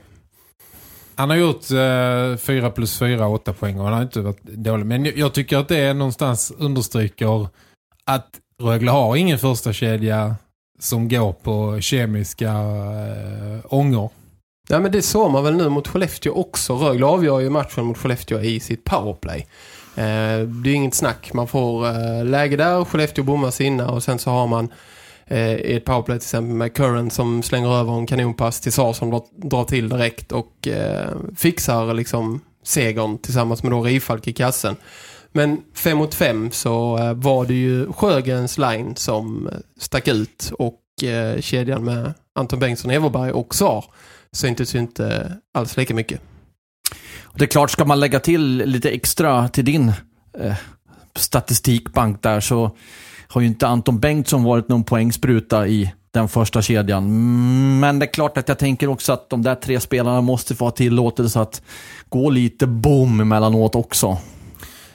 [1.15, 4.87] Han har gjort eh, 4 plus 4, 8 poäng och han har inte varit dålig.
[4.87, 7.49] Men jag- jag tycker att det någonstans understryker
[8.05, 8.29] att
[8.63, 10.37] Rögle har ingen första kedja
[10.81, 14.11] som går på kemiska eh, ångor.
[14.69, 16.77] Ja, men det såg man väl nu mot Skellefteå också.
[16.77, 19.47] Rögle avgör ju matchen mot Skellefteå i sitt powerplay.
[19.99, 21.33] Eh, det är inget snack.
[21.33, 24.73] Man får eh, läge där, Skellefteå bommar sina och sen så har man
[25.31, 29.23] i ett powerplay till exempel med Curran som slänger över en kanonpass till Sar som
[29.37, 34.77] drar, till direkt och eh, fixar liksom segern tillsammans med då Rifalk i kassen.
[35.33, 41.05] Men fem mot fem så eh, var det ju Sjögrens line som stack ut och
[41.05, 43.85] eh, kedjan med Anton Bengtsson, Everberg och Sar
[44.33, 46.21] syntes ju inte alls lika mycket.
[47.39, 49.89] Det är klart, ska man lägga till lite extra till din
[50.39, 50.55] eh,
[51.17, 52.71] statistikbank där så
[53.29, 57.05] har ju inte Anton Bengtsson varit någon poängspruta i den första kedjan.
[57.81, 60.65] Men det är klart att jag tänker också att de där tre spelarna måste få
[60.65, 61.63] ha tillåtelse att
[62.09, 64.19] gå lite boom emellanåt också.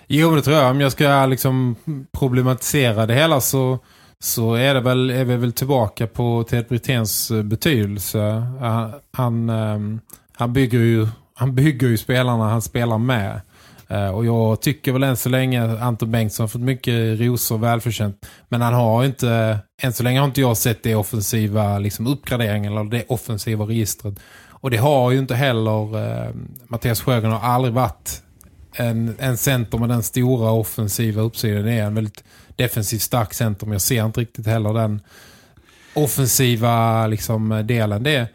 [0.08, 0.72] Jo, men det tror jag.
[0.72, 1.76] Om jag ska liksom
[2.20, 3.80] problematisera det hela så,
[4.20, 8.20] så är, det väl, är vi väl tillbaka på Ted Brittens eh, betydelse.
[8.20, 10.00] Eh, han, han,
[10.34, 11.08] han, bygger ju,
[11.44, 13.42] han bygger ju spelarna han spelar med.
[13.88, 18.26] Eh, och jag tycker väl än så länge Anton Bengtsson har fått mycket rosor välförtjänt.
[18.50, 22.72] Men han har inte, än så länge har inte jag sett det offensiva liksom uppgraderingen
[22.72, 24.20] eller det offensiva registret.
[24.50, 26.34] Och det har ju inte heller eh,
[26.68, 28.22] Mattias Sjögren har aldrig varit
[28.74, 31.66] en, en center med den stora offensiva uppsidan.
[31.66, 32.24] Det är en väldigt
[32.56, 35.02] defensivt stark center men jag ser inte riktigt heller den
[35.94, 38.04] offensiva liksom, delen.
[38.04, 38.28] Det är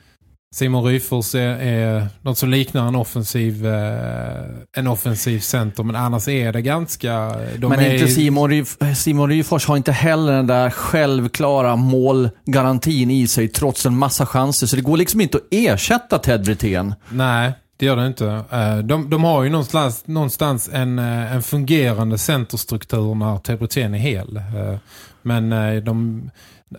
[0.54, 4.44] Simon Ryfors är, är något som liknar en offensiv eh,
[4.76, 9.28] en offensiv center men annars är det ganska de Men är, inte Simon, Ryf- Simon
[9.28, 14.66] Ryfors har inte heller den där självklara målgarantin i sig trots en massa chanser.
[14.66, 16.94] Så det går liksom inte att ersätta Ted Brithén.
[17.08, 18.26] Nej, det gör det inte.
[18.52, 23.98] Eh, De, de har ju någonstans, någonstans en, eh, en fungerande centerstruktur när Tebrutén är
[23.98, 24.40] hel.
[25.22, 25.50] Men
[25.84, 26.30] de,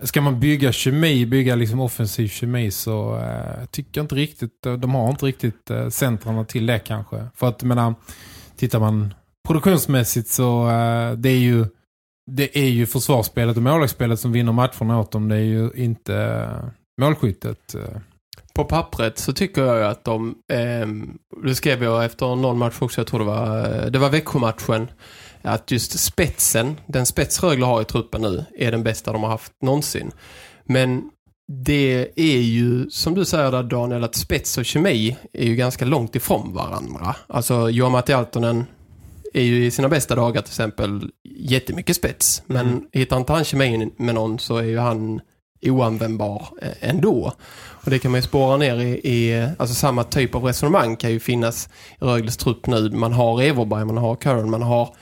[0.02, 4.74] ska man bygga kemi, bygga liksom offensiv kemi så eh, tycker jag inte riktigt, eh,
[4.74, 7.26] de har inte riktigt eh, centrarna till det kanske.
[7.36, 7.94] För att, jag menar,
[8.56, 9.14] tittar man
[9.48, 11.66] produktionsmässigt så eh, det är ju
[12.32, 15.30] det är ju försvarsspelet och målvaktsspelet som vinner matcherna åt dem.
[15.30, 16.70] Det är ju inte eh,
[17.02, 17.76] målskyttet.
[17.76, 18.02] Eh.
[18.54, 20.88] På pappret så tycker jag ju att de, eh,
[21.44, 24.88] det skrev jag efter någon match också, jag tror det var, eh, det var Växjö-matchen,
[25.42, 29.30] att just spetsen, den spets Rögle har i truppen nu, är den bästa de har
[29.30, 30.12] haft någonsin.
[30.66, 31.04] Men
[31.66, 35.86] det är ju, som du säger där Daniel, att spets och kemi är ju ganska
[35.86, 37.16] långt ifrån varandra.
[37.28, 38.66] Alltså Johan Matti Altonen
[39.34, 42.44] är ju i sina bästa dagar till exempel jättemycket spets.
[42.46, 42.84] Men Mm.
[42.92, 45.22] hittar inte han kemin med någon så är ju han
[45.62, 47.34] oanvändbar eh, ändå.
[47.84, 51.12] Och det kan man ju spåra ner i, i alltså samma typ av resonemang kan
[51.12, 51.70] ju finnas
[52.02, 52.90] i Rögles trupp nu.
[52.90, 54.96] Man har Everberg, man har Curran, man har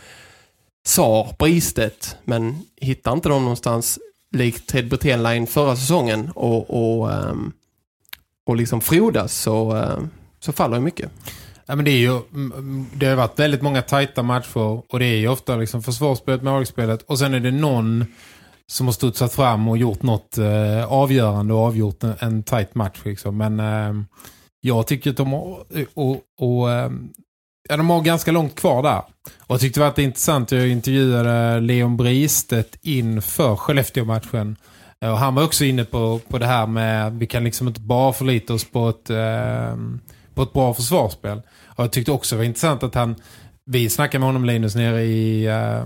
[0.88, 4.00] Sar, Bristet, men hittar inte de någonstans
[4.32, 7.52] likt Ted Brithén-line förra säsongen och, och, ehm,
[8.46, 10.00] och liksom frodas så, eh,
[10.40, 11.12] så faller ju mycket.
[11.66, 12.22] Ja, men det, är ju,
[12.94, 17.02] det har varit väldigt många tajta matcher och det är ju ofta liksom försvarsspelet, målspelet
[17.02, 18.06] och sen är det någon
[18.68, 23.00] som har studsat fram och gjort något eh, avgörande och avgjort en, en tajt match.
[23.04, 23.38] Liksom.
[23.38, 24.04] Men eh,
[24.62, 27.10] jag tycker att de har, och, och, ehm,
[27.70, 29.02] ja, de har ganska långt kvar där.
[29.40, 34.56] Och jag tyckte det var intressant, jag intervjuade Leon Bristet inför Skellefteå-matchen.
[35.02, 37.80] Eh, Och han var också inne på, på det här med vi kan liksom inte
[37.82, 39.76] bara förlita oss på ett, eh,
[40.34, 41.42] på ett bra försvarsspel.
[41.66, 43.16] Och jag tyckte också det var intressant att han,
[43.66, 45.84] vi snackade med honom Linus nere i eh,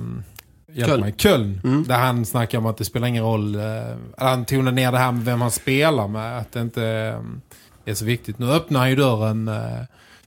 [0.86, 1.02] Köln.
[1.02, 1.62] mig, Köln.
[1.64, 1.84] Mm.
[1.84, 3.56] Där han snackar om att det spelar ingen roll.
[3.56, 3.62] Eh,
[4.18, 6.38] han tonar ner det här med vem han spelar med.
[6.38, 8.40] Att det inte eh, är så viktigt.
[8.40, 9.82] Nu öppnar han ju dörren, eh,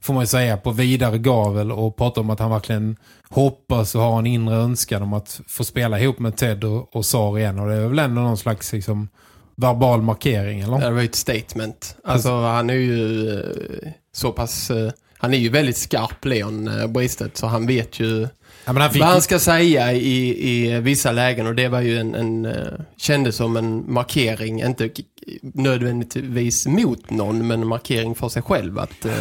[0.05, 2.95] får man ju säga, på vidare gavel och pratar om att han verkligen
[3.29, 7.05] hoppas och har en inre önskan om att få spela ihop med Ted och, och
[7.05, 7.59] Sar igen.
[7.59, 9.09] Och det är väl ändå någon slags liksom,
[9.55, 10.79] verbal markering, eller?
[10.79, 11.97] Det var ju ett statement.
[12.03, 14.71] Alltså han är ju eh, så pass...
[14.71, 18.27] eh, Han är ju väldigt skarp, Leon eh, Bristet, så han vet ju
[18.65, 21.97] Ja, han fick, vad han ska säga i, i vissa lägen och det var ju
[21.99, 22.47] en, en
[22.97, 24.89] kändes som en markering, inte,
[25.41, 28.79] nödvändigtvis mot någon, men en markering för sig själv.
[28.79, 29.11] Att, eh,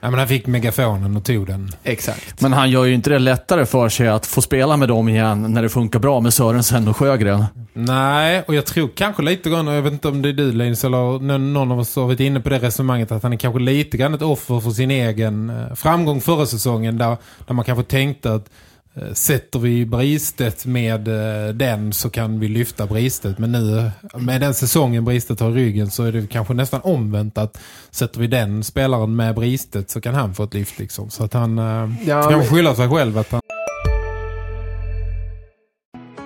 [0.00, 1.70] Ja, men han fick megafonen och tog den.
[1.82, 2.40] exakt.
[2.40, 5.52] Men han gör ju inte det lättare för sig att få spela med dem igen
[5.54, 7.44] när det funkar bra med Sörensen och Sjögren.
[7.72, 10.84] Nej, och jag tror kanske lite grann, jag vet inte om det är du Linus
[10.84, 13.96] eller någon av oss har varit inne på det resonemanget att han är kanske lite
[13.96, 17.16] grann ett offer för sin egen eh, framgång förra säsongen där,
[17.46, 18.50] där man kanske tänkte att
[19.12, 23.38] sätter vi Bristet med eh, den så kan vi lyfta Bristet.
[23.38, 27.38] Men nu eh, med den säsongen Bristet har ryggen så är det kanske nästan omvänt
[27.38, 27.58] att
[27.90, 31.10] sätter vi den spelaren med Bristet så kan han få ett lyft liksom.
[31.10, 33.40] Så att han eh, Ja, kan men- skylla sig själv att han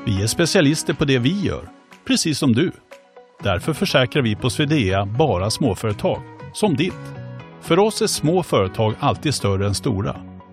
[0.06, 1.68] Vi är specialister på det vi gör,
[2.06, 2.72] precis som du.
[3.42, 6.22] Därför försäkrar vi på Swedea bara småföretag,
[6.54, 6.92] som ditt.
[7.62, 10.16] För oss är små företag alltid större än stora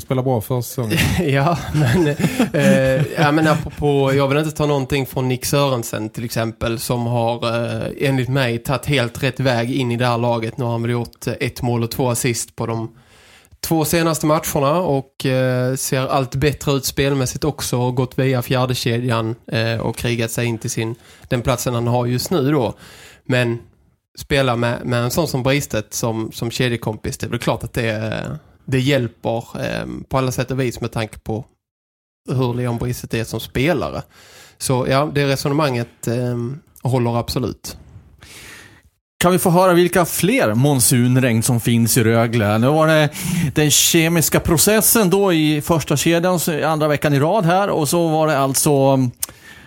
[0.00, 0.98] spelar bra för säsongen.
[1.32, 2.06] Ja, men,
[2.52, 7.06] eh, ja, men apropå, jag vill inte ta någonting från Nick Sörensen till exempel som
[7.06, 10.58] har eh, enligt mig tagit helt rätt väg in i det här laget.
[10.58, 12.88] Nu har han väl gjort eh, ett mål och två assist på de
[13.60, 18.74] två senaste matcherna och eh, ser allt bättre ut spelmässigt också och gått via fjärde
[18.74, 20.94] kedjan eh, och krigat sig in till sin,
[21.28, 22.74] den platsen han har just nu då.
[23.24, 23.58] Men
[24.18, 27.72] spela med, med en sån som Bristet som, som kedjekompis, det är väl klart att
[27.72, 28.22] det,
[28.66, 31.44] det hjälper eh, på alla sätt och vis med tanke på
[32.28, 34.02] hur Leon Brisset är som spelare.
[34.58, 36.36] Så ja, det resonemanget eh,
[36.82, 37.76] håller absolut.
[39.18, 42.58] Kan vi få höra vilka fler monsunregn som finns i Rögle?
[42.58, 43.10] Nu var det
[43.54, 47.68] den kemiska processen då i första kedjan, andra veckan i rad här.
[47.68, 48.98] Och så var det alltså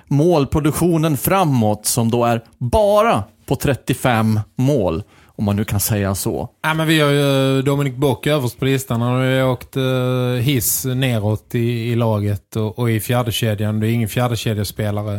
[0.07, 5.03] målproduktionen framåt som då är bara på 35 mål.
[5.39, 6.49] Om man nu kan säga så.
[6.61, 9.01] Ja, men vi har ju Dominik Bock överst på listan.
[9.01, 13.79] Han har ju åkt uh, hiss neråt i, i laget och, och i fjärdekedjan.
[13.79, 15.15] Det är ingen fjärdekedjespelare.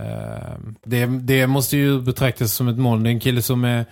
[0.00, 3.02] Uh, det, det måste ju betraktas som ett mål.
[3.02, 3.84] Det är en kille som är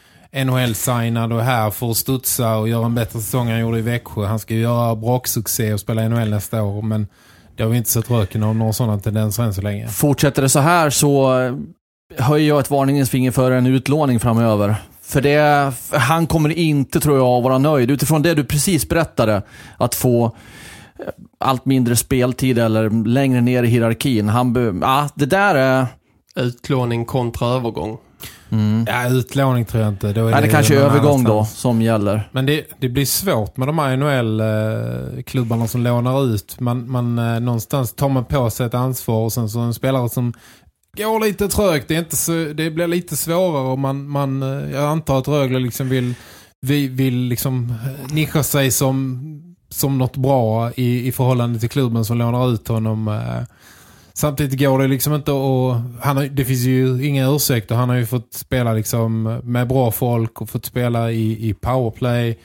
[0.44, 3.78] NHL-signad och är här för att studsa och göra en bättre säsong än han gjorde
[3.78, 4.24] i Växjö.
[4.24, 6.82] Han ska ju göra braksuccé och spela NHL nästa år.
[6.82, 7.06] Men
[7.56, 9.88] det har vi inte sett röken av några sådana tendenser än så länge.
[9.88, 11.54] Fortsätter det så här så eh,
[12.18, 14.76] höjer jag ett varningens finger för en utlåning framöver.
[15.06, 17.90] För det, han kommer inte, tror jag, vara nöjd.
[17.90, 19.42] Utifrån det du precis berättade,
[19.76, 20.30] att få eh,
[21.40, 24.28] allt mindre speltid eller längre ner i hierarkin.
[24.28, 25.86] Han, be- ja, det där är...
[26.36, 27.98] Utlåning kontra övergång.
[28.50, 28.86] Mm.
[28.88, 30.12] Ja, utlåning tror jag inte.
[30.12, 32.28] Då är Nej, det kanske är övergång då som gäller.
[32.32, 36.60] Men det, det blir svårt med de här NHL-klubbarna som lånar ut.
[36.60, 40.08] Man, man, eh, någonstans tar man på sig ett ansvar och sen så en spelare
[40.08, 40.32] som
[40.96, 41.88] går lite trögt.
[41.88, 45.28] Det, är inte så, det blir lite svårare om man, man, eh, jag antar att
[45.28, 46.14] Rögle liksom vill,
[46.60, 52.04] vi vill liksom eh, nischa sig som, som något bra i, i förhållande till klubben
[52.04, 53.08] som lånar ut honom.
[53.08, 53.56] Eh.
[54.12, 57.74] Samtidigt går det liksom inte och han har, det finns ju inga ursäkter.
[57.74, 62.38] Han har ju fått spela liksom med bra folk och fått spela i, i powerplay.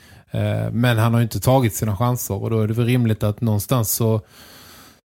[0.72, 3.40] Men han har ju inte tagit sina chanser och då är det väl rimligt att
[3.40, 4.20] någonstans så,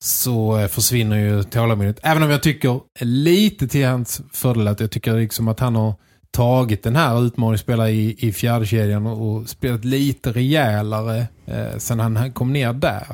[0.03, 1.99] så eh, försvinner ju tålamodet.
[2.03, 5.93] Även om jag tycker lite till hans fördel att jag tycker liksom att han har
[6.31, 11.99] tagit den här utmaningen spela i, i fjärdekedjan och, och spelat lite rejälare eh, sen
[11.99, 13.07] han kom ner där.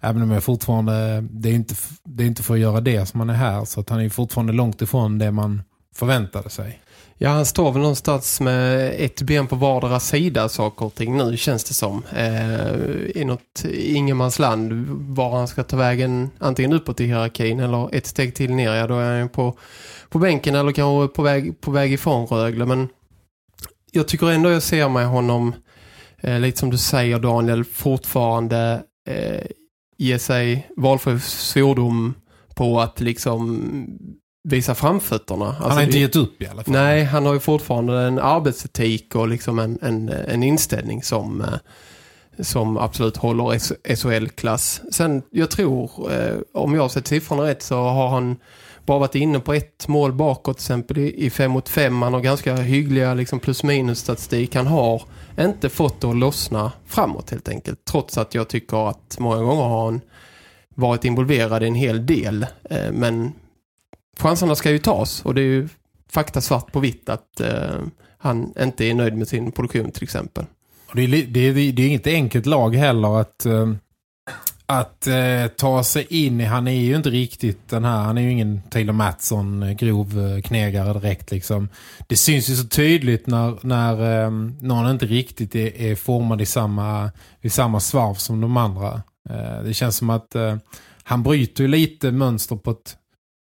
[0.00, 1.74] Även om jag fortfarande, det är inte,
[2.04, 4.08] det är inte för att göra det som han är här så att han är
[4.08, 5.62] fortfarande långt ifrån det man
[5.94, 6.81] förväntade sig.
[7.22, 11.36] Ja, han står väl någonstans med ett ben på vardera sida saker och ting nu
[11.36, 12.02] känns det som.
[12.16, 12.74] Eh,
[13.14, 18.34] I något ingenmansland var han ska ta vägen antingen uppåt i hierarkin eller ett steg
[18.34, 18.74] till ner.
[18.74, 19.58] Ja, då är han på,
[20.08, 22.66] på bänken eller kanske på väg, på väg ifrån Rögle.
[22.66, 22.88] Men
[23.92, 25.54] jag tycker ändå jag ser mig honom,
[26.20, 29.46] eh, lite som du säger Daniel, fortfarande eh,
[29.98, 32.14] ge sig valfri svordom
[32.54, 33.62] på att liksom
[34.44, 35.44] visa framfötterna.
[35.44, 36.72] Han Alltså, har inte gett upp i alla fall.
[36.74, 41.48] Nej, han har ju fortfarande en arbetsetik och liksom en, en, en inställning som, eh,
[42.40, 43.58] som absolut håller
[43.96, 44.80] SHL-klass.
[44.92, 48.36] Sen, jag tror, eh, om jag har sett siffrorna rätt så har han
[48.86, 52.02] bara varit inne på ett mål bakåt till exempel i, i fem mot fem.
[52.02, 54.54] Han har ganska hyggliga liksom plus minus statistik.
[54.54, 55.02] Han har
[55.40, 57.84] inte fått det att lossna framåt helt enkelt.
[57.84, 60.00] Trots att jag tycker att många gånger har han
[60.74, 62.46] varit involverad i en hel del.
[62.70, 63.32] Eh, men
[64.22, 65.68] chanserna ska ju tas och det är ju
[66.10, 67.80] fakta svart på vitt att eh,
[68.18, 70.44] han inte är nöjd med sin produktion till exempel.
[70.86, 73.72] Och det, är, det, är, det är inget enkelt lag heller att, eh,
[74.66, 76.44] att eh, ta sig in i.
[76.44, 80.20] Han är ju inte riktigt den här, han är ju ingen Taylor Mattsson eh, grov
[80.20, 81.68] eh, knegare direkt liksom.
[82.06, 86.46] Det syns ju så tydligt när, när eh, någon inte riktigt är, är formad i
[86.46, 87.10] samma,
[87.40, 89.02] i samma svarv som de andra.
[89.30, 90.56] Eh, det känns som att eh,
[91.02, 92.96] han bryter ju lite mönster på ett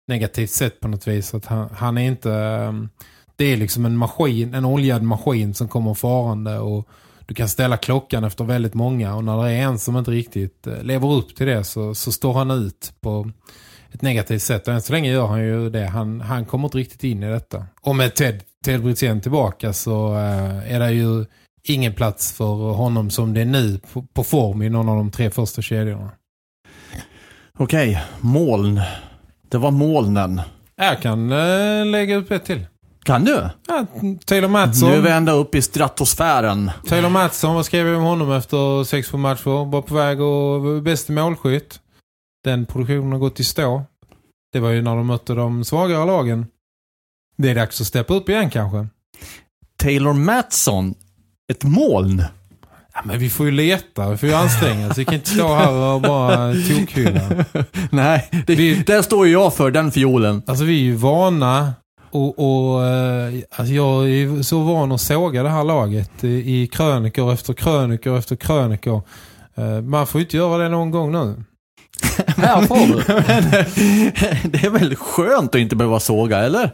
[0.07, 1.33] negativt sätt på något vis.
[1.33, 2.31] Att han, han är inte...
[2.33, 2.89] Ehm,
[3.35, 6.87] det är liksom en maskin, en oljad maskin som kommer farande och
[7.25, 10.67] du kan ställa klockan efter väldigt många och när det är en som inte riktigt
[10.67, 13.31] eh, lever upp till det så, så står han ut på
[13.91, 15.85] ett negativt sätt och än så länge gör han ju det.
[15.85, 17.65] Han, han kommer inte riktigt in i detta.
[17.81, 21.25] Och med Ted, Ted Brithén tillbaka så eh, är det ju
[21.63, 25.11] ingen plats för honom som det är nu på, på form i någon av de
[25.11, 26.11] tre första kedjorna.
[27.57, 28.81] Okej, moln.
[29.49, 30.41] Det var molnen.
[30.75, 32.65] Jag kan eh, lägga upp ett till.
[33.03, 33.49] Kan du?
[33.67, 33.85] Ja,
[34.25, 34.89] Taylor Mattsson.
[34.89, 36.71] Nu är vi ända upp i stratosfären.
[36.87, 39.65] Taylor Mattsson, vad skrev vi om honom efter sex på matcher?
[39.71, 41.79] Var på väg och bäst målskytt.
[42.43, 43.83] Den produktionen har gått i stå.
[44.53, 46.45] Det var ju när de mötte de svagare lagen.
[47.37, 48.87] Det är dags att steppa upp igen kanske.
[49.77, 50.95] Taylor Matson.
[51.51, 52.23] Ett moln.
[52.95, 54.97] Ja, men vi får ju leta, vi får ju anstränga oss.
[54.97, 57.21] Vi kan inte stå här och bara tokhylla.
[57.89, 60.41] Nej, det, Vi- där står ju jag för, den fiolen.
[60.47, 61.73] Alltså vi är ju vana
[62.11, 66.27] och, och eh, alltså jag är så van att såga det här laget i,
[66.61, 69.01] i krönikor efter krönikor efter krönikor.
[69.55, 71.43] Eh, Man får ju inte göra det någon gång nu.
[72.37, 72.93] Här får du.
[74.49, 76.71] det är väl skönt att inte behöva såga, eller?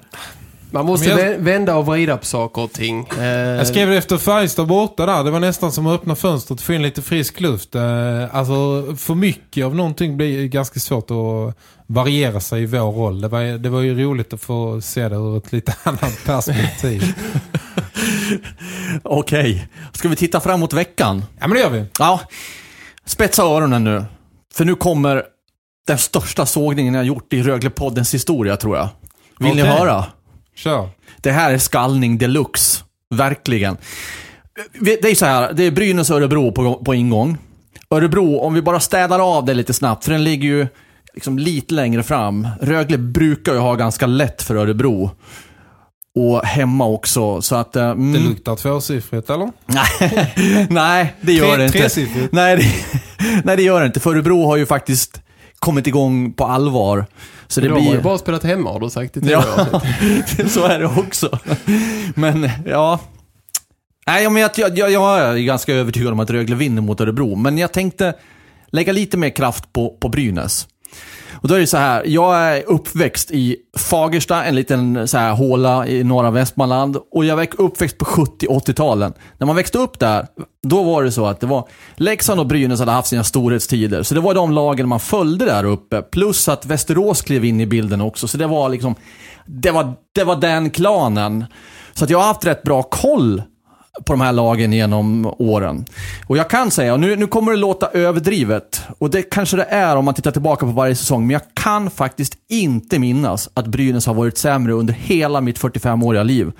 [0.71, 3.07] Man måste jag- vä- vända och vrida på saker och ting.
[3.19, 5.23] Eh, Jag skrev det efter Färjestad borta där.
[5.23, 7.75] Det var nästan som att öppna fönstret och få in lite frisk luft.
[7.75, 7.81] Eh,
[8.35, 11.57] Alltså för mycket av någonting blir ganska svårt att
[11.87, 13.21] variera sig i vår roll.
[13.21, 17.13] Det var, det var ju roligt att få se det ur ett lite annat perspektiv.
[19.03, 21.23] Okej, ska vi titta framåt veckan?
[21.39, 21.85] Ja men det gör vi.
[21.99, 22.19] Ja,
[23.05, 24.03] spetsa öronen nu.
[24.53, 25.23] För nu kommer
[25.87, 28.89] den största sågningen jag gjort i Röglepoddens historia, tror jag.
[29.39, 29.73] Vill ni Okej.
[29.73, 30.05] höra?
[30.55, 30.89] Kör.
[31.21, 32.83] Det här är skallning deluxe.
[33.15, 33.77] Verkligen.
[34.79, 37.37] Det är så här, det är Brynäs och Örebro på, på ingång.
[37.89, 40.67] Örebro, om vi bara städar av det lite snabbt, för den ligger ju
[41.13, 42.47] liksom lite längre fram.
[42.61, 45.11] Rögle brukar ju ha ganska lätt för Örebro.
[46.15, 47.75] Och hemma också, så att...
[47.75, 49.51] eh, Mm, Det luktar tvåsiffrigt eller?
[49.65, 51.77] Nej, nej, det gör Tre- det inte.
[51.77, 52.33] tresiffrigt.
[52.33, 52.65] Nej det,
[53.43, 53.99] nej, det gör det inte.
[53.99, 55.21] För Örebro har ju faktiskt
[55.59, 57.05] kommit igång på allvar.
[57.51, 58.01] Så det de har ju blir...
[58.01, 59.81] bara spelat hemma har du sagt i Ja, ja.
[60.47, 61.39] så är det också.
[62.15, 62.99] Men, ja.
[64.07, 67.35] Nej, men jag, jag, jag, jag är ganska övertygad om att Rögle vinner mot Örebro.
[67.35, 68.13] Men jag tänkte
[68.67, 70.67] lägga lite mer kraft på, på Brynäs.
[71.41, 75.33] Och då är det så här, jag är uppväxt i Fagersta, en liten så här
[75.33, 76.97] håla i norra Västmanland.
[77.11, 79.13] Och jag är uppväxt på 70-80-talen.
[79.37, 80.27] När man växte upp där,
[80.67, 84.03] då var det så att det var Leksand och Brynäs hade haft sina storhetstider.
[84.03, 86.01] Så det var de lagen man följde där uppe.
[86.01, 88.27] Plus att Västerås klev in i bilden också.
[88.27, 88.95] Så det var liksom,
[89.45, 91.45] det var, det var den klanen.
[91.93, 93.41] Så att jag har haft rätt bra koll
[94.05, 95.85] på de här lagen genom åren.
[96.27, 99.63] Och jag kan säga, och nu, nu kommer det låta överdrivet, och det kanske det
[99.63, 103.67] är om man tittar tillbaka på varje säsong, men jag kan faktiskt inte minnas att
[103.67, 106.51] Brynäs har varit sämre under hela mitt 45-åriga liv.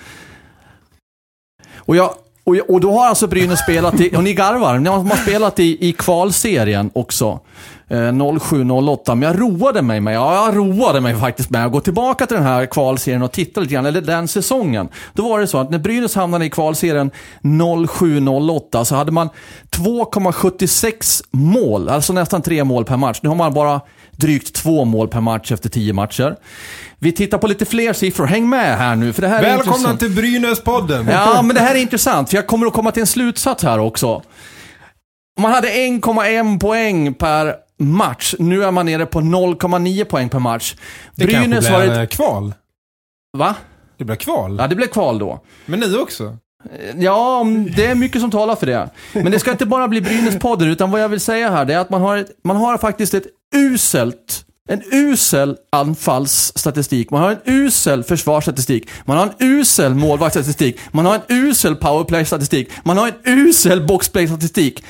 [1.75, 2.13] Och, jag,
[2.43, 5.09] och, jag, och då har alltså Brynäs spelat i, och ni garvar, ni har, de
[5.09, 7.39] har spelat i, i kvalserien också.
[7.91, 11.79] Eh, 07-08, men jag roade mig med, ja jag roade mig faktiskt med att gå
[11.79, 14.89] tillbaka till den här kvalserien och titta lite grann, eller den säsongen.
[15.13, 17.11] Då var det så att när Brynäs hamnade i kvalserien
[17.43, 19.29] 07-08 så hade man
[19.71, 23.19] 2,76 mål, alltså nästan tre mål per match.
[23.23, 23.81] Nu har man bara
[24.11, 26.35] drygt två mål per match efter tio matcher.
[26.99, 29.75] Vi tittar på lite fler siffror, häng med här nu för det här är Välkomna
[29.75, 29.99] intressant.
[29.99, 31.11] till Brynäs-podden!
[31.11, 33.79] Ja, men det här är intressant, för jag kommer att komma till en slutsats här
[33.79, 34.21] också.
[35.39, 38.35] Man hade 1,1 poäng per match.
[38.39, 40.75] Nu är man nere på 0,9 poäng per match.
[41.15, 42.09] Det Brynäs kanske blir ett...
[42.09, 42.17] ett...
[42.17, 42.53] kval.
[43.37, 43.55] Va?
[43.97, 44.57] Det blir kval.
[44.59, 45.39] Ja, det blev kval då.
[45.65, 46.37] Men ni också.
[46.95, 48.89] Ja, om- det är mycket som talar för det.
[49.13, 51.79] Men det ska inte bara bli Brynäs-podden, utan vad jag vill säga här, det är
[51.79, 53.25] att man har, ett, man har faktiskt ett
[53.55, 61.05] uselt en usel anfallsstatistik, man har en usel försvarsstatistik, man har en usel målvaktsstatistik, man
[61.05, 64.83] har en usel powerplay-statistik, man har en usel boxplay-statistik.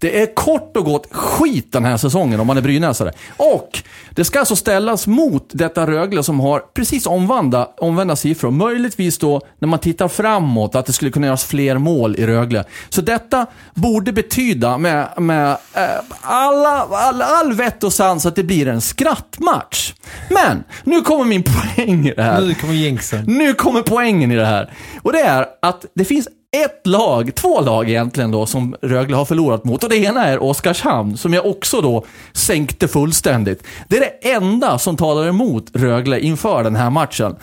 [0.00, 3.12] Det är kort och gott skit den här säsongen om man är brynäsare.
[3.36, 8.50] Och det ska alltså ställas mot detta Rögle som har precis omvända, omvända siffror.
[8.50, 12.64] Möjligtvis då när man tittar framåt att det skulle kunna göras fler mål i Rögle.
[12.88, 15.84] Så detta borde betyda med, med eh,
[16.20, 19.94] alla, all, all vett och sans att det blir en skrattmatch.
[20.30, 22.40] Men nu kommer min poäng i det här.
[22.40, 23.24] Nu kommer jinxen.
[23.26, 24.72] Nu kommer poängen i det här.
[25.02, 29.24] Och det är att det finns ett lag, två lag egentligen då, som Rögle har
[29.24, 29.84] förlorat mot.
[29.84, 33.62] Och det ena är Oskarshamn, som jag också då sänkte fullständigt.
[33.88, 37.36] Det är det enda som talar emot Rögle inför den här matchen.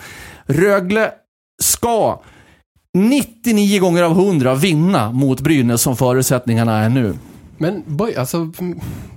[0.46, 1.10] Rögle
[1.62, 2.20] ska
[2.94, 7.14] 99 gånger av 100 vinna mot Brynäs som förutsättningarna är nu.
[7.58, 8.52] Men boy, alltså,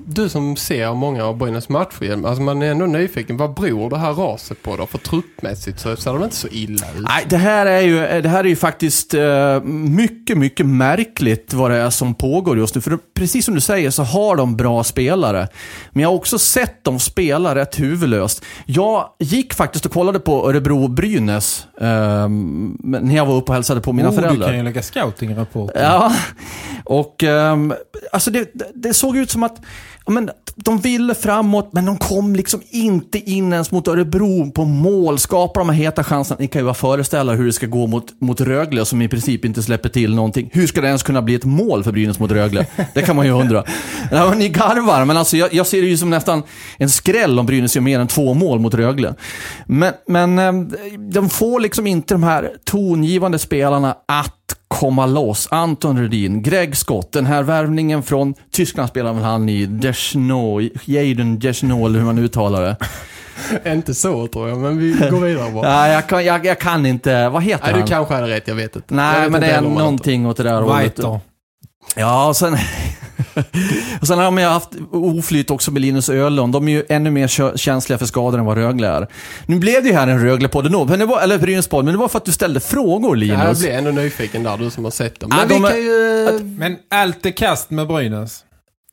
[0.10, 3.38] du som ser många av Brynäs matcher, alltså man är ändå nyfiken.
[3.38, 4.86] Vad beror det här raset på då?
[4.86, 7.06] För truppmässigt så ser de inte så illa ut.
[7.08, 11.72] Nej, det här är ju, det här är ju faktiskt eh, mycket, mycket märkligt vad
[11.72, 12.82] det är som pågår just nu.
[12.82, 15.48] För precis som du säger så har de bra spelare.
[15.92, 18.46] Men jag har också sett dem spela rätt huvudlöst.
[18.66, 22.30] Jag gick faktiskt och kollade på Örebro-Brynäs eh,
[22.80, 24.48] när jag var uppe och hälsade på mina oh, föräldrar.
[24.48, 25.72] Du kan ju lägga scouting-rapport.
[25.76, 26.14] Ja,
[26.86, 27.58] och eh,
[28.12, 29.62] alltså det, det såg ut som att
[30.08, 35.20] men, de ville framåt, men de kom liksom inte in ens mot Örebro på mål.
[35.20, 36.38] Skapar de här heta chanserna.
[36.40, 39.46] Ni kan ju bara föreställa hur det ska gå mot, mot Rögle som i princip
[39.46, 40.50] inte släpper till någonting.
[40.54, 42.66] Hur ska det ens kunna bli ett mål för Brynäs mot Rögle?
[42.94, 43.64] Det kan man ju undra.
[44.12, 46.44] Ja, ni garvar, men alltså jag, jag ser det ju som nästan
[46.78, 49.16] en skräll om Brynäs gör mer än två mål mot Rögle.
[49.66, 50.70] Men, men ehm,
[51.12, 54.37] de får liksom inte de här tongivande spelarna att
[54.68, 55.48] komma loss.
[55.52, 61.40] Anton Rudin, Greg Scott, den här värvningen från Tyskland spelar väl han i Deschno, Jaden
[61.40, 62.78] Deschno eller hur man uttalar det.
[63.74, 65.70] inte så tror jag, men vi går vidare bara.
[65.70, 67.30] Nej, jag kan, jag, jag kan inte.
[67.30, 67.82] Vad heter Nej, han?
[67.82, 68.94] du kanske hade rätt, jag vet inte.
[68.94, 71.00] Nej, vet men inte det är någonting åt det där hållet.
[71.96, 72.58] Ja, och sen...
[74.02, 76.54] och sen har man ju haft oflyt också med Linus Öhlund.
[76.54, 79.08] De är ju ännu mer känsliga för skador än vad Rögle är.
[79.46, 82.00] Nu blev det ju här en Rögle-podd ändå, men det var, eller Brynäs-podd, men det
[82.00, 83.38] var för att du ställde frågor Linus.
[83.40, 85.30] Ja, jag blir ändå nyfiken där, du som har sett dem.
[85.34, 86.44] Ja, Men de vi är- ju...
[86.44, 88.44] Men allt är kast med Brynäs.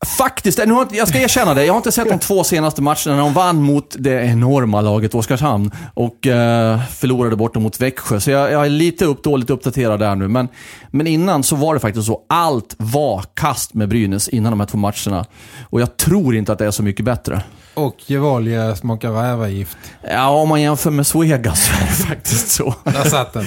[0.05, 1.65] Faktiskt, nu har, jag ska erkänna det.
[1.65, 5.15] Jag har inte sett de två senaste matcherna när de vann mot det enorma laget
[5.15, 8.21] Oskarshamn och eh, förlorade borta mot Växjö.
[8.21, 10.29] Så jag, jag är lite upp, dåligt uppdaterad där nu.
[10.29, 10.49] Men,
[10.91, 12.23] men innan så var det faktiskt så.
[12.29, 15.27] Allt var kast med Brynäs innan de här två matcherna.
[15.71, 17.43] Och jag tror inte att det är så mycket bättre.
[17.75, 19.79] Och Gevalia smakar rävagift.
[20.03, 22.75] Ja, om man jämför med Svegas så är det faktiskt så.
[22.85, 23.47] Där satt den.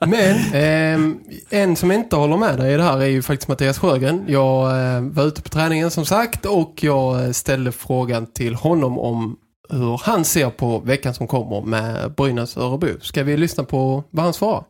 [0.10, 1.18] Men ehm,
[1.50, 4.24] en som inte håller med dig i det här är ju faktiskt Mattias Sjögren.
[4.28, 8.98] Jag eh, var ute på träningen som sagt och jag eh, ställde frågan till honom
[8.98, 9.36] om
[9.70, 13.00] hur han ser på veckan som kommer med Brynäs Örebro.
[13.00, 14.64] Ska vi lyssna på vad han svarar?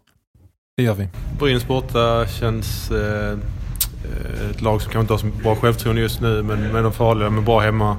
[0.77, 1.09] Det gör vi.
[1.39, 6.21] Brynäs borta känns eh, eh, ett lag som kanske inte har så bra självförtroende just
[6.21, 7.97] nu men, men de farliga men bra hemma.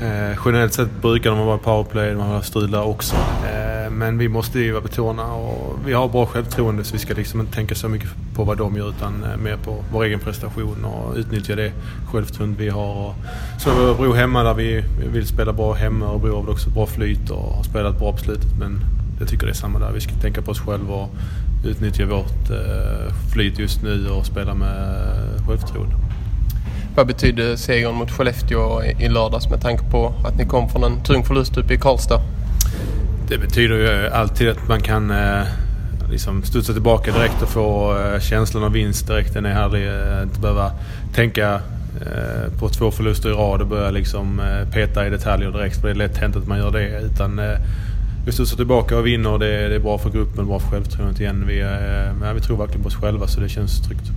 [0.00, 3.16] Eh, generellt sett brukar de vara powerplay, de har strul där också.
[3.16, 7.14] Eh, men vi måste ju vara betona och vi har bra självförtroende så vi ska
[7.14, 10.20] liksom inte tänka så mycket på vad de gör utan eh, mer på vår egen
[10.20, 11.72] prestation och utnyttja det
[12.12, 12.94] självförtroende vi har.
[12.94, 13.14] Och,
[13.60, 16.06] så har vi Örebro hemma där vi vill spela bra hemma.
[16.06, 18.80] Örebro har väl också bra flyt och har spelat bra på slutet men
[19.18, 19.92] jag tycker det är samma där.
[19.92, 21.10] Vi ska tänka på oss själva och
[21.64, 25.06] utnyttja vårt eh, flyt just nu och spela med
[25.46, 25.94] självförtroende.
[26.96, 31.02] Vad betydde segern mot Skellefteå i lördags med tanke på att ni kom från en
[31.02, 32.20] tung förlust uppe i Karlstad?
[33.28, 35.42] Det betyder ju alltid att man kan eh,
[36.10, 39.34] liksom studsa tillbaka direkt och få eh, känslan av vinst direkt.
[39.34, 39.86] Den är härlig.
[39.86, 40.72] Eh, inte behöva
[41.14, 41.60] tänka
[42.58, 45.76] på två förluster i rad och börja liksom peta i detaljer direkt.
[45.76, 47.00] För det är lätt hänt att man gör det.
[47.00, 47.40] Utan
[48.26, 49.38] vi studsar tillbaka och vinner.
[49.38, 51.44] Det, det är bra för gruppen, bra för självförtroendet igen.
[51.48, 51.58] Vi,
[52.22, 54.10] ja, vi tror verkligen på oss själva så det känns tryggt.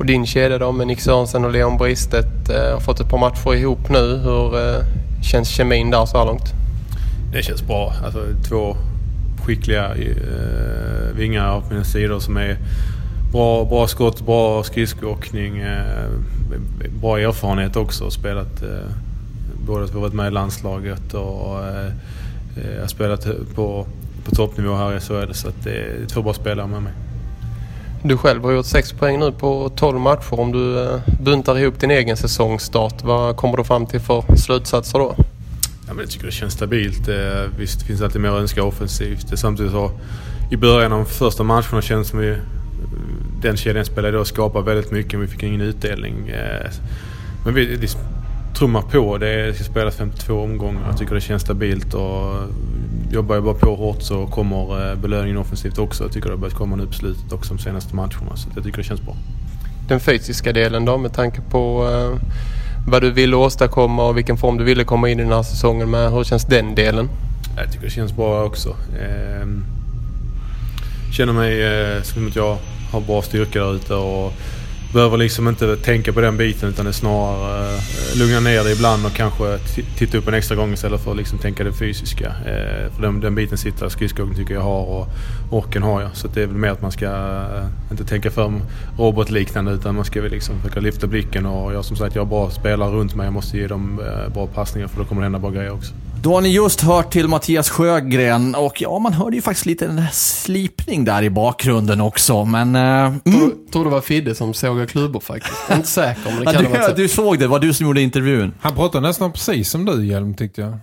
[0.00, 3.18] Och din kedja då med Nick Sörensen och Leon Bristet eh, har fått ett par
[3.18, 4.16] matcher ihop nu.
[4.16, 4.84] Hur eh,
[5.22, 6.52] känns kemin där så här långt?
[7.32, 7.92] Det känns bra.
[8.04, 8.76] Alltså, två
[9.44, 12.56] skickliga eh, vingar på mina sidor som är
[13.32, 15.58] bra, bra skott, bra skridskoåkning.
[15.58, 16.08] Eh,
[17.00, 18.10] bra erfarenhet också.
[18.10, 18.90] Spelat, eh,
[19.66, 21.92] både att vi har varit med i landslaget och eh,
[22.74, 23.86] jag har spelat på,
[24.24, 25.32] på toppnivå här i SHL.
[25.32, 26.92] Så att det är två bra spelare med mig.
[28.02, 30.40] Du själv har gjort 6 poäng nu på 12 matcher.
[30.40, 34.98] Om du eh, buntar ihop din egen säsongstart, vad kommer du fram till för slutsatser
[34.98, 35.14] då?
[35.18, 37.08] Ja, men jag tycker det känns stabilt.
[37.08, 39.32] Visst Visst, det finns alltid mer att önska offensivt.
[39.32, 39.90] Eh, samtidigt så
[40.50, 42.36] i början av första matcherna känns det som vi
[43.42, 46.32] den kedjan spelade då skapade väldigt mycket men vi fick ingen utdelning.
[47.44, 47.88] Men vi
[48.54, 49.18] trummar på.
[49.18, 50.80] Det ska spelas 52 omgångar.
[50.86, 52.34] Jag tycker det känns stabilt och
[53.12, 56.04] jobbar jag bara på hårt så kommer eh, belöningen offensivt också.
[56.04, 58.36] Jag tycker det har börjat komma nu på slutet också de senaste matcherna.
[58.36, 59.16] Så jag tycker det känns bra.
[59.88, 62.28] Den fysiska delen då med tanke på eh,
[62.86, 65.90] vad du ville åstadkomma och vilken form du ville komma in i den här säsongen
[65.90, 66.12] med.
[66.12, 67.08] Hur känns den delen?
[67.56, 68.76] Jag tycker det känns bra också.
[69.02, 69.64] Ehm,
[71.12, 72.56] känner mig eh, som att jag
[72.92, 74.32] har bra styrka där ute och
[74.92, 78.72] behöver liksom inte tänka på den biten utan det är snarare eh, lugna ner det
[78.72, 79.58] ibland och kanske
[79.98, 82.26] titta upp en extra gång istället för att liksom tänka det fysiska.
[82.26, 85.08] Eh, för den, den biten sitter skridskoåkning tycker jag har och
[85.50, 86.16] orken har jag.
[86.16, 88.52] Så det är väl mer att man ska eh, inte tänka för
[88.98, 92.28] robotliknande utan man ska väl liksom försöka lyfta blicken och jag som sagt jag har
[92.28, 93.26] bra spelare runt mig.
[93.26, 95.94] Jag måste ge dem eh, bra passningar för då kommer det hända bra grejer också.
[96.22, 99.86] Då har ni just hört till Mattias Sjögren och ja, man hörde ju faktiskt lite
[99.86, 102.76] en slipning där i bakgrunden också, men...
[102.76, 102.82] Uh,
[103.24, 103.52] mm.
[103.72, 105.54] Tror, det var Fidde som såg klubbor faktiskt.
[105.68, 106.94] Jag är inte säker, men det kan ja, du, vara så.
[106.94, 108.54] du såg det, det var du som gjorde intervjun.
[108.60, 110.78] Han pratade nästan precis som du, Hjelm, tyckte jag.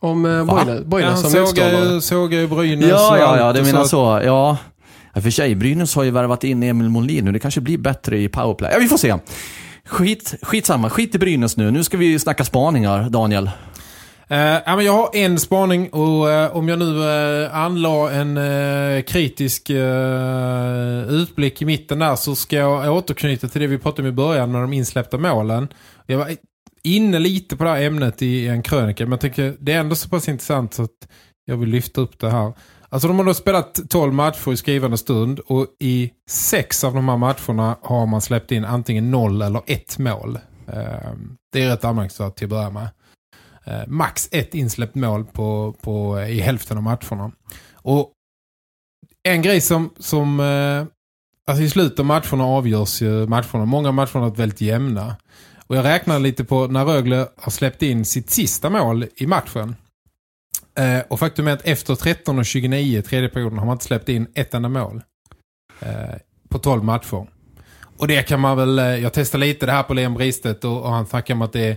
[0.00, 0.44] Om uh?
[0.44, 1.94] Boyne, Boyne Ja, som sågar motståndare.
[1.94, 4.20] ju, sågar ju Brynäs Ja, ja, ja, det menar att- så.
[4.24, 4.56] Ja.
[5.14, 7.32] Ja, för sig, Brynäs har ju värvat in Emil Molin nu.
[7.32, 8.70] Det kanske blir bättre i powerplay.
[8.72, 9.14] Ja, vi får se.
[9.84, 11.70] Skit, skitsamma, skit i Brynäs nu.
[11.70, 13.50] Nu ska vi snacka spaningar, Daniel.
[14.30, 19.02] Eh, ja, men jag har en spaning och eh, om jag nu uh, anlade en
[19.02, 19.70] kritisk
[21.08, 24.52] utblick i mitten där så ska jag återknyta till det vi pratade om i början
[24.52, 25.68] med de insläppta målen.
[26.06, 26.36] Jag var
[26.84, 29.94] inne lite på det här ämnet i en krönika men jag tycker det är ändå
[29.94, 31.08] så pass intressant så att
[31.44, 32.52] jag vill lyfta upp det här.
[32.88, 37.08] Alltså de har då spelat 12 matcher i skrivande stund och i sex av de
[37.08, 40.38] här matcherna har man släppt in antingen noll eller ett mål.
[41.52, 42.88] Det är rätt anmärkningsvärt till att börja med.
[43.64, 47.32] Eh, max ett insläppt mål på, på, eh, i hälften av matcherna.
[47.72, 48.12] Och
[49.22, 50.84] en grej som, som eh,
[51.46, 53.64] alltså i slutet av matcherna avgörs ju matcherna.
[53.64, 55.16] Många matcher har varit väldigt jämna.
[55.66, 59.76] Och jag räknar lite på när Rögle har släppt in sitt sista mål i matchen.
[60.78, 63.84] Eh, och faktum är att efter 13 och 29 i tredje perioden har man inte
[63.84, 65.02] släppt in ett enda mål.
[65.80, 66.16] Eh,
[66.48, 67.26] på 12 matcher.
[67.98, 70.90] Och det kan man väl, jag testade lite det här på Liam Bristet och, och
[70.90, 71.76] han snackar om att det, är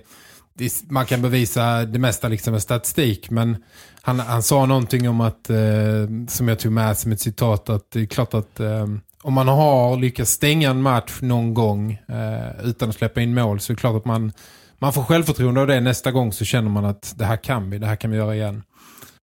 [0.89, 3.29] man kan bevisa det mesta liksom med statistik.
[3.29, 3.57] Men
[4.01, 7.91] han, han sa någonting om att, eh, som jag tog med som ett citat, att
[7.91, 8.87] det är klart att eh,
[9.21, 13.59] om man har lyckats stänga en match någon gång eh, utan att släppa in mål
[13.59, 14.31] så är det klart att man,
[14.79, 17.77] man får självförtroende av det nästa gång så känner man att det här kan vi,
[17.77, 18.63] det här kan vi göra igen.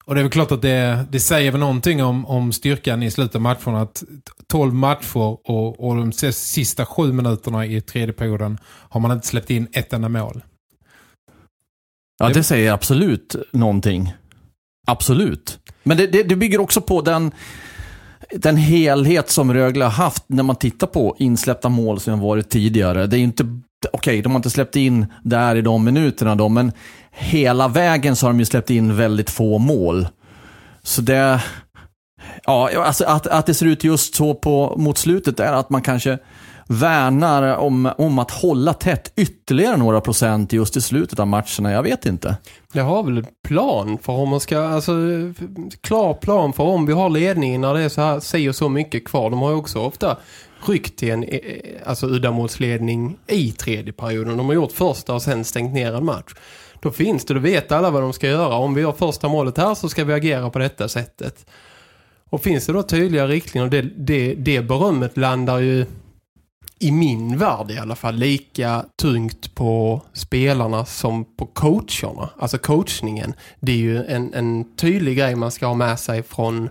[0.05, 3.11] Och det är väl klart att det, det säger väl någonting om, om styrkan i
[3.11, 4.03] slutet av matcherna att
[4.47, 9.51] 12 matcher och, och de sista sju minuterna i tredje perioden har man inte släppt
[9.51, 10.43] in ett enda mål.
[12.19, 14.15] Ja, Det- säger absolut någonting.
[14.87, 15.59] Absolut.
[15.83, 17.33] Men det, det, det bygger också på den,
[18.31, 22.49] den helhet som Rögle har haft när man tittar på insläppta mål som har varit
[22.51, 23.07] tidigare.
[23.07, 23.61] Det är inte,
[23.93, 26.73] okej, de har inte släppt in där i de minuterna då, men
[27.11, 30.09] hela vägen så har de ju släppt in väldigt få mål.
[30.83, 31.43] Så det,
[32.45, 35.83] ja, alltså att, att det ser ut just så på, mot slutet är att man
[35.83, 36.19] kanske
[36.69, 41.73] värnar om, om att hålla tätt ytterligare några procent just i slutet av matcherna.
[41.73, 42.37] Jag vet inte.
[42.73, 44.93] Jag har väl plan för om man ska, alltså
[45.81, 49.05] klar plan för om vi har ledningen när det är så här, säger så mycket
[49.05, 49.31] kvar.
[49.31, 50.17] De har ju också ofta
[50.67, 54.37] ryckt till en eh, eh, alltså uddamålsledning i tredje perioden.
[54.37, 56.35] De har gjort första och sen stängt ner en match.
[56.81, 58.55] Då finns det, då vet alla vad de ska göra.
[58.55, 61.47] Om vi har första målet här så ska vi agera på detta sättet.
[62.31, 65.87] Och finns det då tydliga riktlinjer, det, det, det berömmet landar ju
[66.79, 72.31] i min värld i alla fall lika tungt på spelarna som på coacherna.
[72.39, 73.35] Alltså coachningen.
[73.61, 76.71] Det är ju en, en tydlig grej man ska ha med sig från,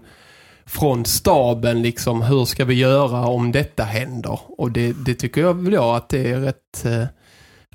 [0.65, 1.81] från staben.
[1.81, 4.39] Liksom, hur ska vi göra om detta händer?
[4.47, 7.05] Och det, det tycker jag väl jag att det är rätt eh,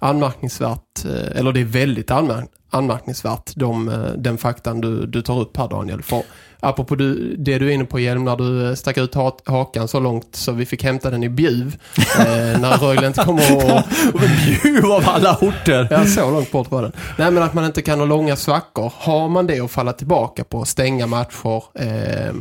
[0.00, 1.04] anmärkningsvärt.
[1.04, 5.56] Eh, eller det är väldigt anmärk anmärkningsvärt de, eh, den faktan du, du tar upp
[5.56, 6.02] här Daniel.
[6.02, 6.22] För
[6.60, 9.88] apropå du, det du är inne på Hjelm när du eh, stack ut ha hakan
[9.88, 11.76] så långt så vi fick hämta den i Bjuv.
[12.18, 13.84] Eh, när Rögle inte kommer
[14.14, 15.88] och Bjuv av alla orter.
[15.90, 16.92] Ja, så långt bort var den.
[17.18, 18.92] Nej, men att man inte kan ha långa svackor.
[18.96, 22.34] Har man det att falla tillbaka på, stänga matcher eh,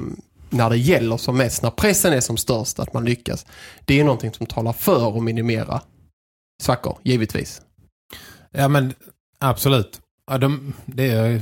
[0.49, 3.45] när det gäller som mest, när pressen är som störst, att man lyckas.
[3.85, 5.81] Det är någonting som talar för att minimera
[6.61, 7.61] svackor, givetvis.
[8.51, 8.93] Ja men
[9.39, 10.01] absolut.
[10.31, 11.41] Ja, de, det är,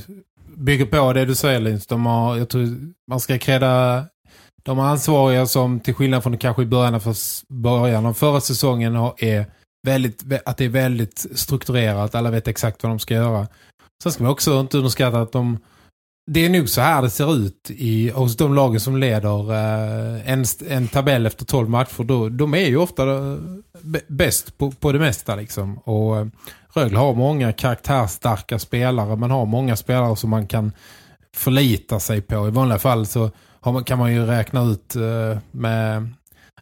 [0.56, 1.88] bygger på det du säger Lins.
[1.88, 4.06] De har, jag tror man ska kräda
[4.64, 7.16] de ansvariga som till skillnad från kanske i början av,
[7.48, 9.46] början av förra säsongen har, är
[9.88, 12.16] väldigt, att det är väldigt strukturerat.
[12.16, 13.48] Alla vet exakt vad de ska göra.
[14.04, 15.58] Sen ska man också inte underskatta att de
[16.30, 20.32] det är nog så här det ser ut i, hos de lagen som leder eh,
[20.32, 22.04] en, en tabell efter 12 matcher.
[22.04, 23.38] Då, de är ju ofta eh,
[24.08, 25.36] bäst på, på det mesta.
[25.36, 25.78] Liksom.
[25.78, 26.28] Och eh,
[26.74, 29.16] Rögle har många karaktärstarka spelare.
[29.16, 30.72] Man har många spelare som man kan
[31.36, 32.48] förlita sig på.
[32.48, 36.16] I vanliga fall så har man, kan man ju räkna ut eh, med en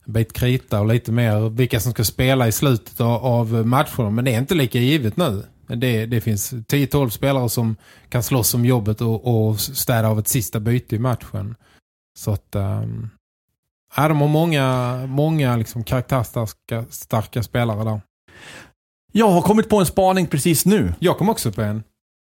[0.05, 4.09] bit krita och lite mer vilka som ska spela i slutet av, av matcherna.
[4.09, 5.43] Men det är inte lika givet nu.
[5.67, 7.75] Det, det finns 10-12 spelare som
[8.09, 11.55] kan slåss om jobbet och, och städa av ett sista byte i matchen.
[12.17, 12.55] Så att...
[12.55, 13.09] Um,
[13.97, 18.01] Ja, de har många, många liksom karaktärstarka starka spelare där.
[19.11, 20.93] Jag har kommit på en spaning precis nu.
[20.99, 21.83] Jag kom också på en.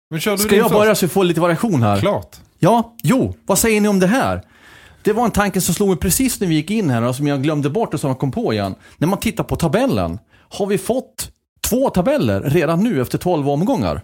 [0.09, 0.79] Men kör du Ska jag först?
[0.79, 1.99] börja så vi får lite variation här?
[1.99, 2.35] Klart.
[2.59, 3.33] Ja, jo.
[3.45, 4.41] Vad säger ni om det här?
[5.03, 7.27] Det var en tanke som slog mig precis när vi gick in här och som
[7.27, 8.75] jag glömde bort och som jag kom på igen.
[8.97, 10.19] När man tittar på tabellen.
[10.49, 11.31] Har vi fått
[11.69, 14.01] två tabeller redan nu efter 12 omgångar?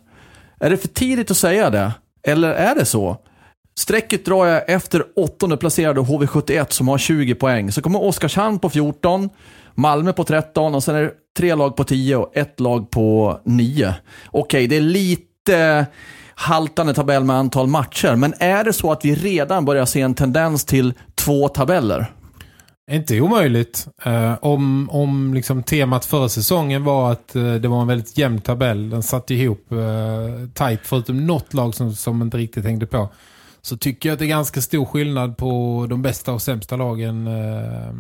[0.60, 1.92] Är det för tidigt att säga det?
[2.28, 3.18] Eller är det så?
[3.80, 7.72] Strecket drar jag efter åttonde placerade HV71 som har 20 poäng.
[7.72, 9.30] Så kommer Oskarshamn på 14,
[9.76, 13.40] Malmö på 13 och sen är det tre lag på 10 och ett lag på
[13.46, 13.96] 9.
[14.32, 15.86] Okej, det är lite
[16.36, 18.16] haltande tabell med antal matcher.
[18.16, 22.12] Men är det så att vi redan börjar se en tendens till två tabeller?
[22.92, 23.88] Inte omöjligt.
[24.04, 28.42] Eh, om om liksom temat förra säsongen var att eh, det var en väldigt jämn
[28.42, 28.90] tabell.
[28.90, 33.10] Den satt ihop eh, tight förutom något lag som, som inte riktigt hängde på.
[33.62, 37.28] Så tycker jag att det är ganska stor skillnad på de bästa och sämsta lagen
[37.28, 37.94] eh,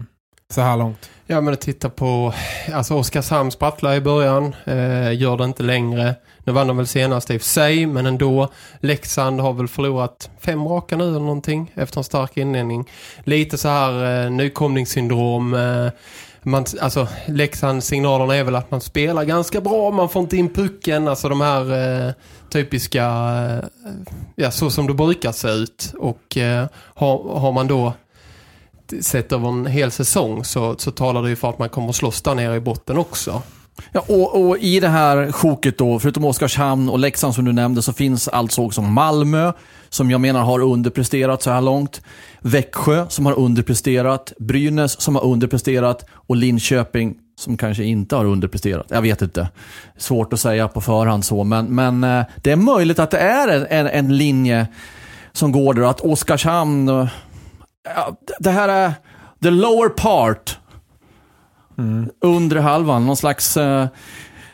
[0.51, 1.09] så här långt.
[1.27, 2.33] Ja, men att titta på...
[2.73, 4.55] Alltså Oskarshamn sprattlar i början.
[4.65, 6.15] Eh, gör det inte längre.
[6.43, 8.51] Nu vann de väl senast i och för sig, men ändå.
[8.79, 12.89] Leksand har väl förlorat fem raka nu eller någonting efter en stark inledning.
[13.23, 15.53] Lite så här eh, nykomlingssyndrom.
[15.53, 15.91] Eh,
[16.43, 19.91] man, alltså Leksands signalerna är väl att man spelar ganska bra.
[19.91, 21.07] Man får inte in pucken.
[21.07, 21.61] Alltså de här
[22.07, 22.13] eh,
[22.49, 23.05] typiska...
[23.05, 23.89] Eh,
[24.35, 25.93] ja, så som det brukar se ut.
[25.99, 27.93] Och eh, har, har man då
[29.01, 31.95] sett över en hel säsong så, så talar det ju för att man kommer att
[31.95, 33.41] slåss där nere i botten också.
[33.91, 37.81] Ja, och, och i det här sjoket då, förutom Oskarshamn och Leksand som du nämnde,
[37.81, 39.51] så finns alltså också Malmö,
[39.89, 42.01] som jag menar har underpresterat så här långt.
[42.41, 44.33] Växjö, som har underpresterat.
[44.39, 46.05] Brynäs, som har underpresterat.
[46.11, 48.85] Och Linköping, som kanske inte har underpresterat.
[48.89, 49.47] Jag vet inte.
[49.97, 53.67] Svårt att säga på förhand så, men, men eh, det är möjligt att det är
[53.69, 54.67] en, en linje
[55.31, 55.81] som går där.
[55.81, 56.89] Att Oskarshamn...
[56.89, 57.07] Eh,
[58.39, 58.93] det här är
[59.43, 60.57] the lower part.
[62.21, 63.87] Undre halvan, någon slags eh,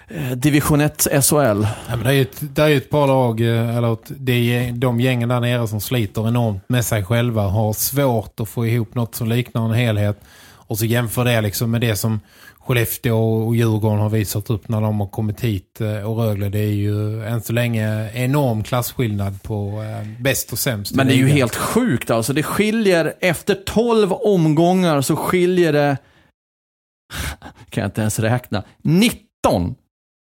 [0.08, 1.36] eh, division 1 SHL.
[1.38, 4.32] Ja, men det är ju ett, det är ju ett par lag, eh, eller det
[4.34, 7.42] är de gängen där nere som sliter enormt med sig själva.
[7.42, 10.22] Har svårt att få ihop något som liknar en helhet.
[10.50, 12.20] Och så jämför det liksom med det som
[12.68, 15.82] Skellefteå och Djurgården har visat upp när de har kommit hit.
[15.82, 20.60] eh, Och Rögle, det är ju än så länge enorm klasskillnad på eh, bäst och
[20.60, 20.96] sämst.
[20.96, 22.34] Men det är ju helt sjukt alltså.
[22.34, 25.98] Det skiljer, efter 12 omgångar så skiljer det,
[27.70, 29.76] kan jag inte ens räkna, 19,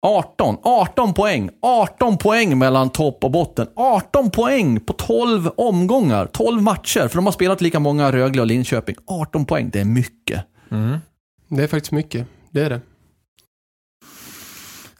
[0.08, 1.50] 18, 18 poäng.
[1.62, 3.68] 18 poäng mellan topp och botten.
[3.76, 7.08] 18 poäng på 12 omgångar, 12 matcher.
[7.08, 8.96] För de har spelat lika många Rögle och Linköping.
[9.08, 10.46] 18 poäng, det är mycket.
[10.72, 10.98] Mm.
[11.50, 12.28] Det är faktiskt mycket.
[12.52, 12.82] Det är det.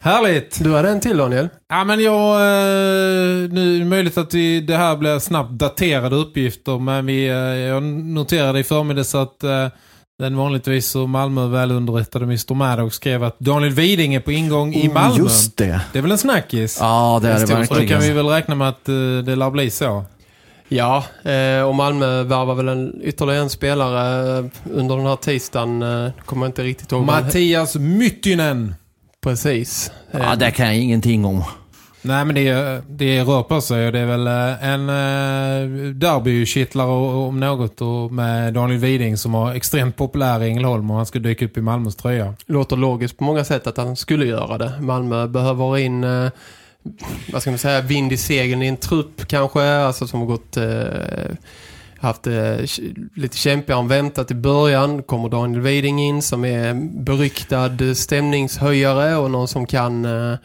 [0.02, 0.64] Härligt!
[0.64, 1.48] Du hade en till Daniel.
[1.68, 2.34] Ja, men jag...
[2.34, 7.26] Eh, nu är det möjligt att vi, det här blir snabbt daterade uppgifter, men vi,
[7.28, 9.68] eh, jag noterade i förmiddags att eh,
[10.18, 12.54] den vanligtvis så Malmö välunderrättade Mr.
[12.54, 15.18] Maddox skrev att Daniel Widing är på ingång i Oh, Malmö.
[15.24, 15.80] Just det.
[15.92, 16.78] Det är väl en snackis?
[16.80, 17.88] Ja, det är det Så då verkligen.
[17.88, 18.84] kan vi väl räkna med att
[19.24, 20.04] det lär bli så.
[20.72, 25.82] Ja, eh, och Malmö värvar väl en, ytterligare en spelare eh, under den här tisdagen.
[25.82, 27.04] Eh, kommer jag inte riktigt ihåg.
[27.04, 28.74] Mattias Myttynen.
[29.22, 29.92] Precis.
[30.10, 31.44] Ja, det kan jag ingenting om.
[32.02, 34.86] Nej, men det, det rör på sig det är väl en
[35.98, 36.90] derbykittlare
[37.26, 41.18] om något och med Daniel Widing som var extremt populär i Ängelholm och han ska
[41.18, 42.34] dyka upp i Malmös tröja.
[42.46, 44.72] låter logiskt på många sätt att han skulle göra det.
[44.80, 46.04] Malmö behöver in
[47.32, 50.56] vad ska man säga, vind i seglen i en trupp kanske, alltså som har gått
[50.56, 51.36] eh,
[51.98, 52.56] haft eh,
[53.14, 55.02] lite kämpigare än väntat i början.
[55.02, 56.74] Kommer Daniel Widing in som är
[57.04, 60.38] beryktad stämningshöjare och någon som kan eh,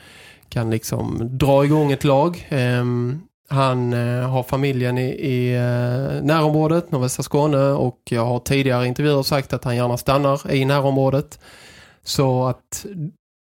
[0.50, 2.48] kan liksom dra igång ett lag.
[2.50, 8.86] Ehm, han eh, har familjen i, i eh, närområdet, nordvästra Skåne och jag har tidigare
[8.86, 11.40] i intervjuer sagt att han gärna stannar i närområdet.
[12.04, 12.86] Så att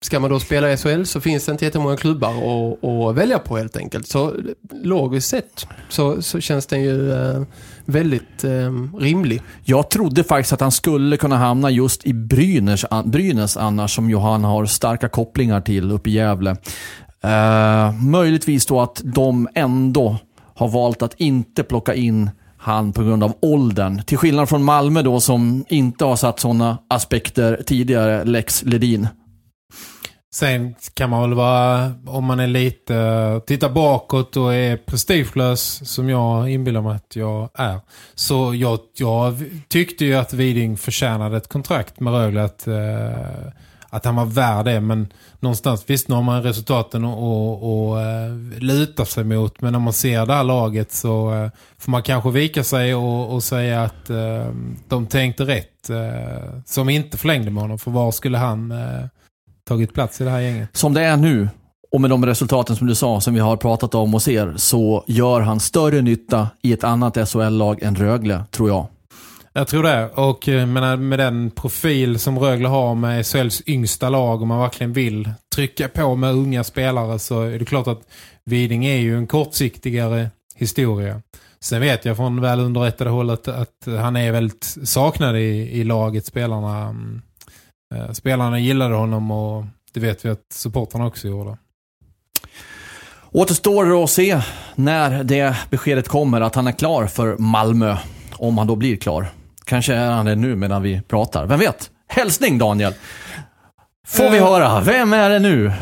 [0.05, 3.39] ska man då spela i SHL så finns det inte jättemånga klubbar att, att välja
[3.39, 4.09] på helt enkelt.
[4.09, 4.35] Så
[4.83, 7.43] logiskt sett så, så känns den ju eh,
[7.85, 9.43] väldigt eh, rimlig.
[9.65, 14.45] Jag trodde faktiskt att han skulle kunna hamna just i Brynäs, Brynäs annars, som Johan
[14.45, 16.57] har starka kopplingar till uppe i Gävle.
[17.25, 20.17] Uh, möjligtvis då att de ändå
[20.55, 24.03] har valt att inte plocka in han på grund av åldern.
[24.03, 29.09] Till skillnad från Malmö då som inte har satt sådana aspekter tidigare, Lex Ledin.
[30.35, 36.09] Sen kan man väl vara, om man är lite, tittar bakåt och är prestigelös som
[36.09, 37.81] jag inbillar mig att jag är.
[38.15, 43.53] Så jag, jag tyckte ju att Widing förtjänade ett kontrakt med Rögle att, eh,
[43.89, 44.81] att han var värd det.
[44.81, 47.99] Men någonstans, visst nu har man resultaten och, och, och
[48.59, 49.61] luta sig mot.
[49.61, 53.35] Men när man ser det här laget så eh, får man kanske vika sig och,
[53.35, 54.47] och säga att eh,
[54.89, 55.91] de tänkte rätt.
[55.91, 57.79] Eh, som inte förlängde med honom.
[57.79, 58.75] För var skulle han
[59.73, 60.69] tagit plats i det här gänget?
[60.73, 61.49] Som det är nu
[61.93, 65.05] och med de resultaten som du sa, som vi har pratat om och ser, så
[65.07, 68.87] gör han större nytta i ett annat SHL-lag än Rögle, tror jag.
[69.53, 70.09] Jag tror det.
[70.09, 74.59] Och eh, menar, med den profil som Rögle har med SHLs yngsta lag, om man
[74.61, 78.01] verkligen vill trycka på med unga spelare så är det klart att
[78.45, 81.23] Viding är ju en kortsiktigare historia.
[81.61, 86.27] Sen vet jag från väl underrättade hållet att han är väldigt saknad i, i laget.
[86.27, 86.95] Spelarna, äh,
[88.13, 91.57] spelarna gillade honom och det vet vi att supportarna också gjorde.
[93.33, 94.41] Återstår att se
[94.75, 97.97] när det beskedet kommer att han är klar för Malmö.
[98.33, 99.27] Om han då blir klar.
[99.65, 101.47] Kanske är han det nu medan vi pratar.
[101.47, 101.91] Vem vet?
[102.09, 102.95] Hälsning Daniel!
[104.07, 104.45] Får vi eh.
[104.45, 104.81] höra.
[104.81, 105.73] Vem är det nu?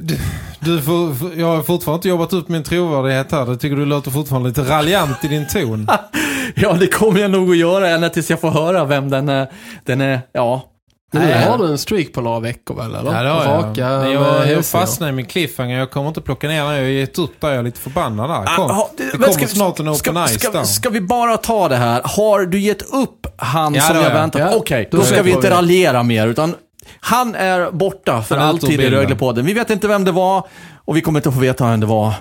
[0.00, 0.18] Du,
[0.60, 3.46] du får, jag har fortfarande inte jobbat upp min trovärdighet här.
[3.46, 5.88] Jag tycker du låter fortfarande lite raljant i din ton.
[6.54, 9.52] ja, det kommer jag nog att göra ända tills jag får höra vem den är.
[9.84, 10.73] Den är, ja,
[11.20, 12.94] nu har du en streak på några veckor väl?
[12.94, 13.12] Eller?
[13.12, 13.64] Ja, det har jag.
[13.64, 15.78] Raka jag, jag fastnar i min cliffhanger.
[15.78, 16.74] Jag kommer inte plocka ner den.
[16.74, 17.48] Jag har gett upp där.
[17.48, 18.56] Jag är lite förbannad där.
[18.56, 18.70] Kom.
[18.70, 21.68] Ah, det, det kommer ska, snart en open ska, ice ska, ska, vi bara ta
[21.68, 22.02] det här?
[22.04, 24.44] Har du gett upp han ja, som jag väntar på?
[24.44, 24.48] Ja.
[24.48, 26.26] Okej, okay, då, då ska vi inte raljera mer.
[26.26, 26.54] Utan
[27.00, 29.46] han är borta för alltid i Röglepodden.
[29.46, 32.14] Vi vet inte vem det var och vi kommer inte få veta vem det var.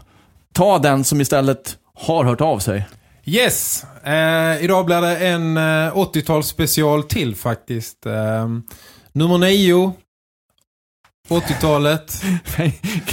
[0.53, 2.85] Ta den som istället har hört av sig.
[3.25, 8.05] Yes, eh, idag blir det en eh, 80-tals special till faktiskt.
[8.05, 8.47] Eh,
[9.13, 9.93] nummer nio.
[11.29, 12.21] 80-talet.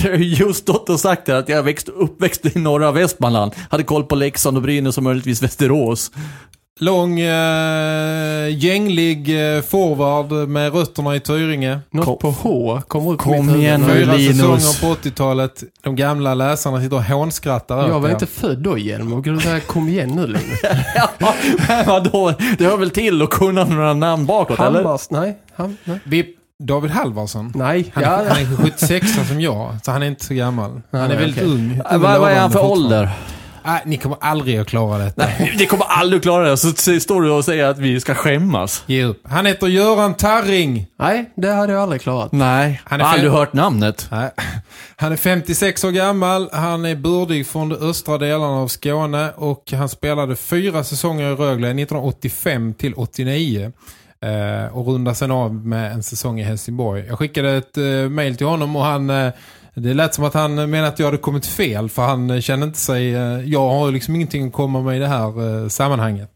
[0.03, 3.53] Jag har just stått och sagt att jag växt, uppväxt i norra Västmanland.
[3.71, 6.11] Hade koll på Leksand och Brynäs och möjligtvis Västerås.
[6.83, 11.81] Lång, äh, gänglig äh, forward med rötterna i Tyringe.
[11.91, 14.37] Något kom, på H kommer upp Kom igen nu Fyra Linus.
[14.37, 15.63] säsonger på 80-talet.
[15.83, 17.89] De gamla läsarna sitter och hånskrattar.
[17.89, 19.13] Jag var inte född då igen.
[19.13, 20.61] Och du säga kom igen nu Linus.
[21.19, 21.35] ja,
[21.69, 22.35] men vadå?
[22.59, 25.21] Det hör väl till att kunna några namn bakåt Hammars, eller?
[25.21, 25.39] Nej.
[25.55, 25.99] Ham, nej.
[26.05, 26.27] Vi,
[26.63, 27.53] David Halvarsson.
[27.55, 27.91] Nej.
[27.95, 28.11] Han, ja.
[28.11, 29.77] han är 76 som jag.
[29.83, 30.83] Så han är inte så gammal.
[30.91, 31.55] Han är väldigt okay.
[31.55, 31.81] ung.
[31.91, 33.11] Vad, vad är han för ålder?
[33.65, 35.27] Nej, ni kommer aldrig att klara detta.
[35.27, 36.57] Nej, ni kommer aldrig att klara det.
[36.57, 38.85] Så står du och säger att vi ska skämmas.
[38.87, 39.23] Ge upp.
[39.25, 40.87] Han heter Göran Tarring.
[40.99, 42.33] Nej, det hade jag aldrig klarat.
[42.33, 44.09] Nej, han har aldrig hört namnet.
[44.11, 44.31] Nej.
[44.97, 46.49] Han är 56 år gammal.
[46.53, 49.31] Han är bördig från de östra delarna av Skåne.
[49.37, 53.73] Och han spelade fyra säsonger i Rögle 1985 till 89.
[54.23, 57.05] Eh, och rundade sen av med en säsong i Helsingborg.
[57.09, 59.11] Jag skickade ett eh, mail till honom och han...
[59.11, 59.33] Eh,
[59.75, 62.79] det lät som att han menade att jag hade kommit fel för han känner inte
[62.79, 63.15] sig...
[63.15, 66.31] Eh, jag har liksom ingenting att komma med i det här eh, sammanhanget.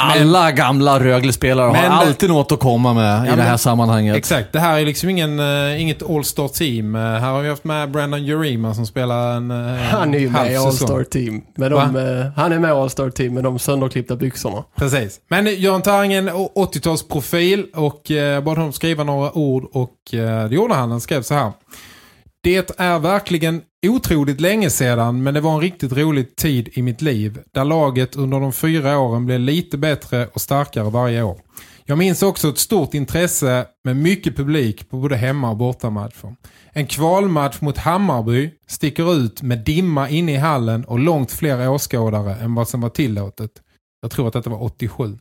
[0.00, 3.58] Alla men, gamla Rögle-spelare har alltid något att komma med ja, i det här men,
[3.58, 4.16] sammanhanget.
[4.16, 6.94] Exakt, det här är liksom ingen, uh, inget All-Star team.
[6.94, 10.30] Uh, här har vi haft med Brandon Urima som spelar en uh, Han är ju
[10.30, 11.42] med i All-Star team.
[11.56, 14.64] De, uh, han är med i All-Star team med de sönderklippta byxorna.
[14.76, 15.20] Precis.
[15.28, 20.90] Men Göran Taringen, 80-talsprofil och uh, bad honom skriva några ord och det gjorde han.
[20.90, 21.52] Han skrev så här.
[22.42, 27.02] Det är verkligen otroligt länge sedan men det var en riktigt rolig tid i mitt
[27.02, 31.40] liv där laget under de fyra åren blev lite bättre och starkare varje år.
[31.84, 36.36] Jag minns också ett stort intresse med mycket publik på både hemma- och bortamatcher.
[36.72, 42.34] En kvalmatch mot Hammarby sticker ut med dimma inne i hallen och långt fler åskådare
[42.34, 43.50] än vad som var tillåtet.
[44.02, 45.18] Jag tror att detta var 87.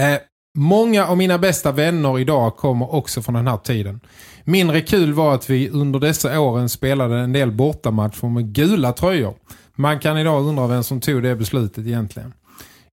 [0.00, 0.18] Eh,
[0.54, 4.00] många av mina bästa vänner idag kommer också från den här tiden.
[4.44, 9.34] Mindre kul var att vi under dessa åren spelade en del bortamatcher med gula tröjor.
[9.74, 12.32] Man kan idag undra vem som tog det beslutet egentligen.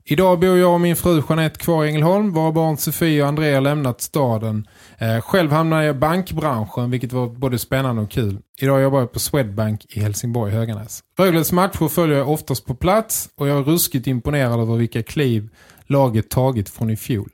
[0.05, 2.32] Idag bor jag och min fru Jeanette kvar i Ängelholm.
[2.32, 4.68] Våra barn Sofie och Andrea har lämnat staden.
[4.97, 8.39] Eh, själv hamnade jag i bankbranschen vilket var både spännande och kul.
[8.59, 11.03] Idag jobbar jag på Swedbank i Helsingborg Höganäs.
[11.18, 15.49] Rögles matcher följer jag oftast på plats och jag är ruskigt imponerad över vilka kliv
[15.88, 17.30] laget tagit från i fjol.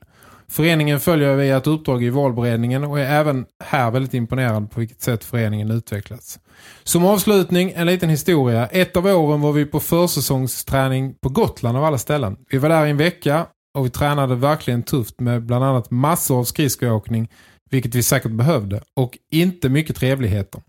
[0.52, 5.02] Föreningen följer via ett uppdrag i valberedningen och är även här väldigt imponerad på vilket
[5.02, 6.38] sätt föreningen utvecklats.
[6.84, 8.66] Som avslutning, en liten historia.
[8.66, 12.36] Ett av åren var vi på försäsongsträning på Gotland av alla ställen.
[12.50, 13.46] Vi var där i en vecka
[13.78, 17.28] och vi tränade verkligen tufft med bland annat massor av skridskoåkning,
[17.70, 20.62] vilket vi säkert behövde, och inte mycket trevligheter.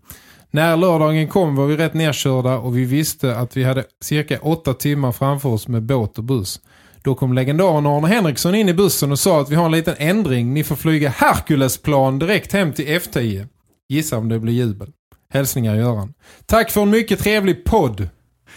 [0.50, 4.74] När lördagen kom var vi rätt nedkörda och vi visste att vi hade cirka åtta
[4.74, 6.60] timmar framför oss med båt och buss.
[7.02, 9.94] Då kom legendaren Arne Henriksson in i bussen och sa att vi har en liten
[9.98, 10.54] ändring.
[10.54, 13.46] Ni får flyga Herkulesplan direkt hem till F10.
[13.88, 14.88] Gissa om det blir jubel.
[15.32, 16.14] Hälsningar Göran.
[16.46, 18.08] Tack för en mycket trevlig podd.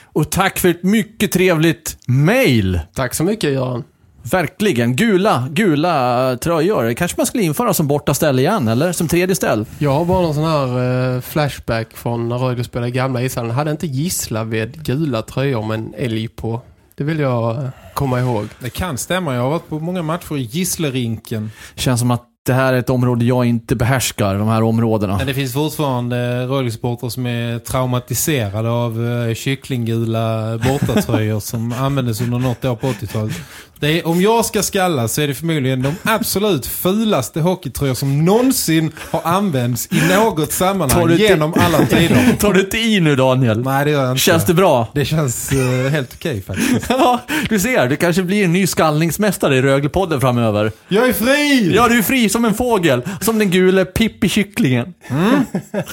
[0.03, 2.79] Och tack för ett mycket trevligt mail.
[2.93, 3.83] Tack så mycket Göran.
[4.31, 4.95] Verkligen.
[4.95, 6.93] Gula, gula tröjor.
[6.93, 9.65] kanske man skulle införa som borta ställ igen, eller som tredje ställ.
[9.79, 13.51] Jag har bara någon sån här eh, flashback från när Rögle spelade gamla ishallen.
[13.51, 16.61] Hade inte Gislaved gula tröjor med en älg på?
[16.95, 18.47] Det vill jag eh, komma ihåg.
[18.59, 19.35] Det kan stämma.
[19.35, 21.51] Jag har varit på många matcher i Gisslerinken.
[21.75, 25.17] Känns som att det här är ett område jag inte behärskar, de här områdena.
[25.17, 32.39] Men det finns fortfarande Rögle-supportrar som är traumatiserade av uh, kycklinggula bortatröjor som användes under
[32.39, 33.35] något år på 80-talet.
[33.84, 38.25] Det är, om jag ska skalla så är det förmodligen de absolut fulaste hockeytröjor som
[38.25, 42.36] någonsin har använts i något sammanhang genom alla tider.
[42.39, 43.63] Tar du inte i nu Daniel?
[43.63, 44.21] Nej, det gör jag inte.
[44.21, 44.88] Känns det bra?
[44.93, 46.86] Det känns uh, helt okej faktiskt.
[46.89, 47.88] ja, du ser.
[47.88, 50.71] Du kanske blir en ny skallningsmästare i Röglepodden framöver.
[50.88, 51.73] Jag är fri!
[51.75, 53.01] Ja, du är fri som en fågel.
[53.21, 54.93] Som den gule Pippi-kycklingen.
[55.07, 55.45] Mm.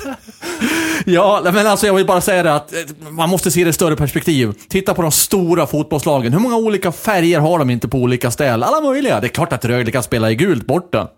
[1.05, 2.79] ja, men alltså jag vill bara säga det att eh,
[3.11, 4.53] man måste se det i större perspektiv.
[4.69, 6.33] Titta på de stora fotbollslagen.
[6.33, 8.63] Hur många olika färger har de inte på olika ställ?
[8.63, 9.21] Alla möjliga.
[9.21, 11.09] Det är klart att Rögle kan spela i gult borta.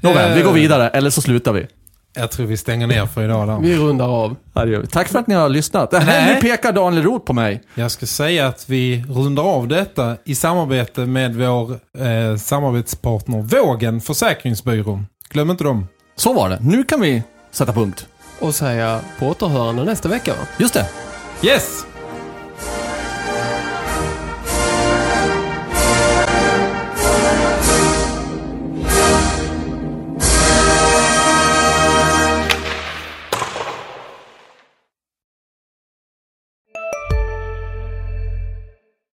[0.00, 0.88] Nåväl, vi går vidare.
[0.88, 1.66] Eller så slutar vi.
[2.14, 3.58] Jag tror vi stänger ner för idag då.
[3.62, 4.36] Vi rundar av.
[4.90, 5.92] Tack för att ni har lyssnat.
[5.92, 6.34] Nej.
[6.34, 7.62] Nu pekar Daniel Roth på mig.
[7.74, 14.00] Jag ska säga att vi rundar av detta i samarbete med vår eh, samarbetspartner Vågen
[14.00, 15.02] Försäkringsbyrå.
[15.28, 15.86] Glöm inte dem.
[16.16, 16.58] Så var det.
[16.60, 18.06] Nu kan vi sätta punkt.
[18.40, 20.46] Och säga på återhörande nästa vecka va?
[20.58, 20.86] Just det.
[21.42, 21.84] Yes!